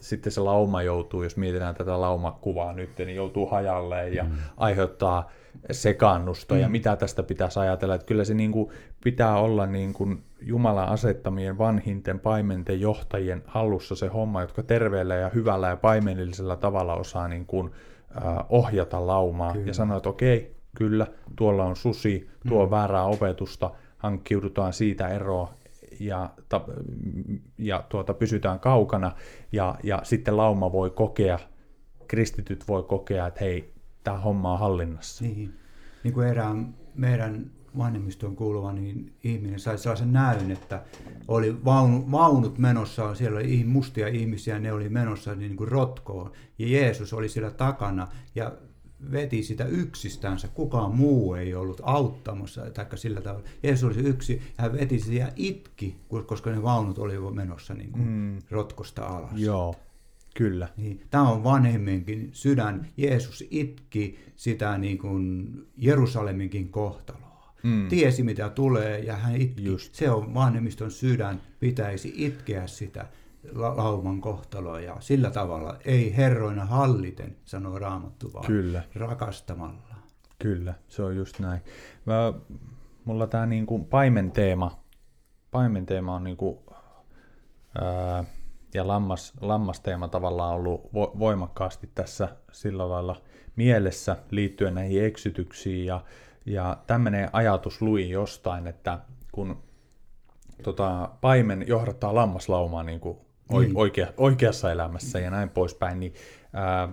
sitten 0.00 0.32
se 0.32 0.40
lauma 0.40 0.82
joutuu, 0.82 1.22
jos 1.22 1.36
mietitään 1.36 1.74
tätä 1.74 2.00
laumakuvaa 2.00 2.72
nyt, 2.72 2.98
niin 2.98 3.14
joutuu 3.14 3.46
hajalleen 3.46 4.14
ja 4.14 4.24
mm. 4.24 4.30
aiheuttaa 4.56 5.30
sekaannusta 5.70 6.54
mm. 6.54 6.60
ja 6.60 6.68
mitä 6.68 6.96
tästä 6.96 7.22
pitäisi 7.22 7.60
ajatella. 7.60 7.94
Että 7.94 8.06
kyllä 8.06 8.24
se 8.24 8.34
niin 8.34 8.52
kuin 8.52 8.70
pitää 9.04 9.36
olla 9.36 9.66
niin 9.66 9.92
kuin 9.92 10.22
Jumalan 10.40 10.88
asettamien 10.88 11.58
vanhinten 11.58 12.20
paimenten 12.20 12.80
johtajien 12.80 13.42
hallussa 13.46 13.94
se 13.94 14.06
homma, 14.06 14.40
jotka 14.40 14.62
terveellä 14.62 15.14
ja 15.14 15.30
hyvällä 15.34 15.68
ja 15.68 15.76
paimenillisella 15.76 16.56
tavalla 16.56 16.94
osaa 16.94 17.28
niin 17.28 17.46
kuin, 17.46 17.70
äh, 18.16 18.36
ohjata 18.48 19.06
laumaa 19.06 19.52
kyllä. 19.52 19.66
ja 19.66 19.74
sanoa, 19.74 19.96
että 19.96 20.08
okei, 20.08 20.56
kyllä, 20.76 21.06
tuolla 21.36 21.64
on 21.64 21.76
susi, 21.76 22.30
tuo 22.48 22.62
on 22.62 22.70
väärää 22.70 23.04
opetusta, 23.04 23.70
hankkiudutaan 24.00 24.72
siitä 24.72 25.08
eroon 25.08 25.48
ja, 26.00 26.30
ja 27.58 27.84
tuota, 27.88 28.14
pysytään 28.14 28.60
kaukana. 28.60 29.12
Ja, 29.52 29.78
ja 29.82 30.00
sitten 30.02 30.36
lauma 30.36 30.72
voi 30.72 30.90
kokea, 30.90 31.38
kristityt 32.08 32.68
voi 32.68 32.82
kokea, 32.82 33.26
että 33.26 33.40
hei, 33.40 33.74
tämä 34.04 34.18
homma 34.18 34.52
on 34.52 34.58
hallinnassa. 34.58 35.24
Niin, 35.24 35.54
niin 36.04 36.14
kuin 36.14 36.28
erään 36.28 36.74
meidän 36.94 37.50
vanhemmistoon 37.78 38.36
kuuluva 38.36 38.72
niin 38.72 39.12
ihminen 39.24 39.60
sai 39.60 39.78
sellaisen 39.78 40.12
näyn, 40.12 40.50
että 40.50 40.82
oli 41.28 41.64
vaunu, 41.64 42.10
vaunut 42.10 42.58
menossa, 42.58 43.14
siellä 43.14 43.36
oli 43.36 43.64
mustia 43.64 44.08
ihmisiä, 44.08 44.58
ne 44.58 44.72
oli 44.72 44.88
menossa 44.88 45.34
niin 45.34 45.56
kuin 45.56 45.68
rotkoon, 45.68 46.32
ja 46.58 46.68
Jeesus 46.68 47.12
oli 47.12 47.28
siellä 47.28 47.50
takana, 47.50 48.08
ja 48.34 48.52
veti 49.12 49.42
sitä 49.42 49.64
yksistänsä. 49.64 50.48
Kukaan 50.48 50.94
muu 50.94 51.34
ei 51.34 51.54
ollut 51.54 51.80
auttamassa, 51.84 52.70
taikka 52.70 52.96
sillä 52.96 53.20
tavalla. 53.20 53.44
Jeesus 53.62 53.96
oli 53.96 54.06
yksi, 54.06 54.42
hän 54.56 54.72
veti 54.72 54.98
sitä 54.98 55.14
ja 55.14 55.32
itki, 55.36 55.96
koska 56.26 56.50
ne 56.50 56.62
vaunut 56.62 56.98
oli 56.98 57.34
menossa 57.34 57.74
niin 57.74 57.92
kuin 57.92 58.08
mm. 58.08 58.38
rotkosta 58.50 59.06
alas. 59.06 59.32
Joo, 59.34 59.74
kyllä. 60.34 60.68
Niin, 60.76 61.00
tämä 61.10 61.28
on 61.28 61.44
vanhemminkin 61.44 62.28
sydän. 62.32 62.88
Jeesus 62.96 63.44
itki 63.50 64.18
sitä 64.36 64.78
niin 64.78 64.98
kuin 64.98 65.48
Jerusaleminkin 65.76 66.68
kohtaloa. 66.68 67.54
Mm. 67.62 67.88
Tiesi 67.88 68.22
mitä 68.22 68.48
tulee 68.48 68.98
ja 68.98 69.16
hän 69.16 69.36
itki. 69.36 69.64
Just. 69.64 69.94
Se 69.94 70.10
on 70.10 70.34
vanhemmiston 70.34 70.90
sydän, 70.90 71.40
pitäisi 71.60 72.12
itkeä 72.16 72.66
sitä 72.66 73.06
lauman 73.52 74.20
kohtaloa 74.20 74.80
ja 74.80 74.96
sillä 75.00 75.30
tavalla 75.30 75.76
ei 75.84 76.16
herroina 76.16 76.64
halliten, 76.64 77.36
sanoo 77.44 77.78
Raamattu, 77.78 78.32
vaan 78.32 78.46
Kyllä. 78.46 78.82
rakastamalla. 78.94 79.94
Kyllä, 80.38 80.74
se 80.88 81.02
on 81.02 81.16
just 81.16 81.38
näin. 81.38 81.60
Mä, 82.04 82.32
mulla 83.04 83.26
tämä 83.26 83.46
niinku 83.46 83.78
paimenteema, 83.78 84.84
paimenteema 85.50 86.14
on 86.14 86.24
niinku, 86.24 86.64
ää, 87.80 88.24
ja 88.74 88.86
lammas, 88.86 89.32
lammasteema 89.40 90.08
tavallaan 90.08 90.54
ollut 90.54 90.94
vo, 90.94 91.12
voimakkaasti 91.18 91.90
tässä 91.94 92.28
sillä 92.52 92.88
lailla 92.88 93.22
mielessä 93.56 94.16
liittyen 94.30 94.74
näihin 94.74 95.04
eksytyksiin 95.04 95.86
ja, 95.86 96.04
ja 96.46 96.76
tämmöinen 96.86 97.28
ajatus 97.32 97.82
lui 97.82 98.10
jostain, 98.10 98.66
että 98.66 98.98
kun 99.32 99.62
tota, 100.62 101.10
paimen 101.20 101.64
johdattaa 101.68 102.14
lammaslaumaa 102.14 102.82
niin 102.82 103.00
kuin 103.00 103.18
niin. 103.50 103.76
oikea, 103.76 104.06
oikeassa 104.16 104.72
elämässä 104.72 105.18
ja 105.18 105.30
näin 105.30 105.48
poispäin, 105.48 106.00
niin 106.00 106.14
ää, 106.52 106.88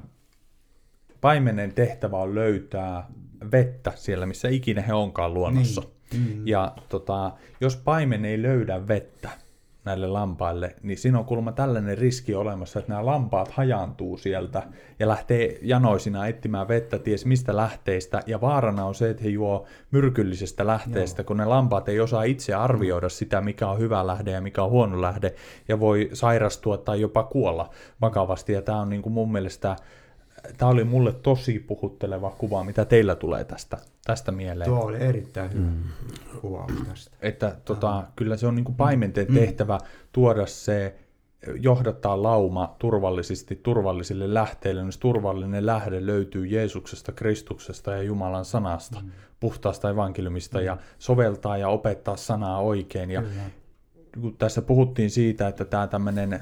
paimenen 1.21 1.73
tehtävä 1.73 2.17
on 2.17 2.35
löytää 2.35 3.07
vettä 3.51 3.91
siellä, 3.95 4.25
missä 4.25 4.49
ikinä 4.49 4.81
he 4.81 4.93
onkaan 4.93 5.33
luonnossa. 5.33 5.81
Niin. 6.11 6.37
Mm. 6.37 6.47
Ja 6.47 6.75
tota, 6.89 7.31
jos 7.61 7.75
paimen 7.75 8.25
ei 8.25 8.41
löydä 8.41 8.87
vettä, 8.87 9.29
näille 9.87 10.07
lampaille, 10.07 10.75
niin 10.83 10.97
siinä 10.97 11.19
on 11.19 11.25
kuulemma 11.25 11.51
tällainen 11.51 11.97
riski 11.97 12.35
olemassa, 12.35 12.79
että 12.79 12.91
nämä 12.91 13.05
lampaat 13.05 13.51
hajaantuu 13.51 14.17
sieltä 14.17 14.63
ja 14.99 15.07
lähtee 15.07 15.59
janoisina 15.61 16.27
etsimään 16.27 16.67
vettä 16.67 16.99
ties 16.99 17.25
mistä 17.25 17.55
lähteistä, 17.55 18.23
ja 18.25 18.41
vaarana 18.41 18.85
on 18.85 18.95
se, 18.95 19.09
että 19.09 19.23
he 19.23 19.29
juo 19.29 19.65
myrkyllisestä 19.91 20.67
lähteestä, 20.67 21.21
Joo. 21.21 21.27
kun 21.27 21.37
ne 21.37 21.45
lampaat 21.45 21.89
ei 21.89 21.99
osaa 21.99 22.23
itse 22.23 22.53
arvioida 22.53 23.09
sitä, 23.09 23.41
mikä 23.41 23.67
on 23.67 23.79
hyvä 23.79 24.07
lähde 24.07 24.31
ja 24.31 24.41
mikä 24.41 24.63
on 24.63 24.69
huono 24.69 25.01
lähde, 25.01 25.33
ja 25.67 25.79
voi 25.79 26.09
sairastua 26.13 26.77
tai 26.77 27.01
jopa 27.01 27.23
kuolla 27.23 27.69
vakavasti, 28.01 28.53
ja 28.53 28.61
tämä 28.61 28.81
on 28.81 28.89
niin 28.89 29.01
kuin 29.01 29.13
mun 29.13 29.31
mielestä 29.31 29.75
tämä 30.57 30.71
oli 30.71 30.83
mulle 30.83 31.13
tosi 31.13 31.59
puhutteleva 31.59 32.31
kuva, 32.37 32.63
mitä 32.63 32.85
teillä 32.85 33.15
tulee 33.15 33.43
tästä, 33.43 33.77
tästä 34.05 34.31
mieleen. 34.31 34.69
Tuo 34.69 34.79
oli 34.79 34.97
erittäin 34.97 35.53
hyvä 35.53 35.67
mm. 35.67 35.83
kuva 36.41 36.67
tästä. 36.89 37.11
Että 37.21 37.55
tota, 37.65 38.03
kyllä 38.15 38.37
se 38.37 38.47
on 38.47 38.55
niin 38.55 38.65
kuin 38.65 38.75
paimenteen 38.75 39.27
mm. 39.27 39.35
tehtävä 39.35 39.77
tuoda 40.11 40.45
se, 40.45 40.95
johdattaa 41.59 42.23
lauma 42.23 42.75
turvallisesti 42.79 43.59
turvallisille 43.63 44.33
lähteille, 44.33 44.83
niin 44.83 44.99
turvallinen 44.99 45.65
lähde 45.65 46.05
löytyy 46.05 46.45
Jeesuksesta, 46.45 47.11
Kristuksesta 47.11 47.91
ja 47.91 48.03
Jumalan 48.03 48.45
sanasta, 48.45 48.99
mm. 48.99 49.11
puhtaasta 49.39 49.89
evankeliumista, 49.89 50.57
mm. 50.57 50.65
ja 50.65 50.77
soveltaa 50.99 51.57
ja 51.57 51.69
opettaa 51.69 52.17
sanaa 52.17 52.59
oikein. 52.59 53.11
Ja 53.11 53.23
kun 54.21 54.37
tässä 54.37 54.61
puhuttiin 54.61 55.09
siitä, 55.09 55.47
että 55.47 55.65
tämä 55.65 55.87
tämmöinen 55.87 56.39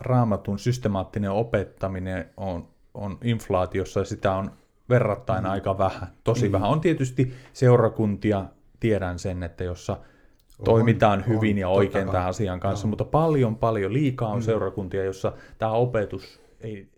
raamatun 0.00 0.58
systemaattinen 0.58 1.30
opettaminen 1.30 2.30
on 2.36 2.68
on 2.98 3.18
inflaatiossa 3.24 4.00
ja 4.00 4.04
sitä 4.04 4.32
on 4.34 4.50
verrattain 4.88 5.44
mm. 5.44 5.50
aika 5.50 5.78
vähän, 5.78 6.08
tosi 6.24 6.48
mm. 6.48 6.52
vähän. 6.52 6.70
On 6.70 6.80
tietysti 6.80 7.32
seurakuntia, 7.52 8.44
tiedän 8.80 9.18
sen, 9.18 9.42
että 9.42 9.64
jossa 9.64 9.92
on, 9.92 10.64
toimitaan 10.64 11.26
hyvin 11.26 11.56
on, 11.56 11.58
ja 11.58 11.68
oikein 11.68 12.06
tämän 12.06 12.26
asian 12.26 12.60
kanssa, 12.60 12.86
no. 12.86 12.90
mutta 12.90 13.04
paljon 13.04 13.56
paljon 13.56 13.92
liikaa 13.92 14.28
on 14.28 14.38
mm. 14.38 14.42
seurakuntia, 14.42 15.04
jossa 15.04 15.32
tämä 15.58 15.72
opetus 15.72 16.40
ei, 16.60 16.88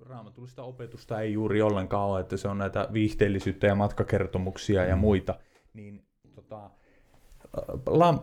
raamatullista 0.00 0.62
opetusta 0.62 1.20
ei 1.20 1.32
juuri 1.32 1.62
ollenkaan 1.62 2.08
ole, 2.08 2.20
että 2.20 2.36
se 2.36 2.48
on 2.48 2.58
näitä 2.58 2.88
viihteellisyyttä 2.92 3.66
ja 3.66 3.74
matkakertomuksia 3.74 4.82
mm. 4.82 4.88
ja 4.88 4.96
muita, 4.96 5.34
niin 5.74 6.04
tota, 6.34 6.70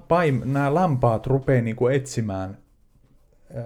paim, 0.08 0.42
nämä 0.46 0.74
lampaat 0.74 1.28
rupeaa 1.28 1.62
niinku 1.62 1.88
etsimään 1.88 2.58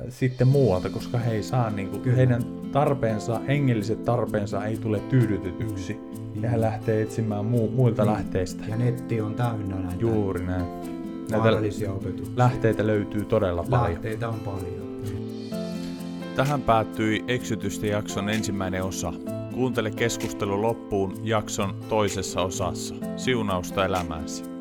sitten 0.10 0.48
muualta, 0.48 0.90
koska 0.90 1.18
he 1.18 1.32
ei 1.32 1.44
saa, 1.44 1.70
niin 1.70 1.90
kuin, 1.90 2.16
heidän 2.16 2.44
tarpeensa, 2.74 3.40
hengelliset 3.40 4.06
tarpeensa 4.06 4.66
ei 4.66 4.78
tule 4.78 5.00
tyydytetyksi. 5.00 6.00
Ja 6.42 6.50
he 6.50 6.62
lähtee 6.62 7.02
etsimään 7.02 7.46
muu, 7.46 7.72
muilta 7.72 8.04
niin. 8.04 8.14
lähteistä. 8.14 8.64
Ja 8.68 8.76
netti 8.76 9.22
on 9.22 9.36
täynnä 9.36 9.76
näitä 9.76 10.02
Juuri 10.02 10.46
näin. 10.46 10.66
Näitä 11.32 11.92
opetuksia. 11.92 11.92
lähteitä 12.36 12.88
löytyy 12.88 13.26
todella 13.26 13.64
paljon. 13.70 13.94
Lähteitä 13.94 14.30
on 14.30 14.40
paljon. 14.40 14.84
Tähän 16.36 16.62
päättyi 16.62 17.24
Eksytysten 17.28 17.90
jakson 17.90 18.30
ensimmäinen 18.30 18.84
osa. 18.84 19.14
Kuuntele 19.54 19.92
keskustelu 19.92 20.62
loppuun 20.62 21.14
jakson 21.24 21.76
toisessa 21.90 22.42
osassa. 22.42 22.96
Siunausta 23.18 23.86
elämääsi. 23.86 24.53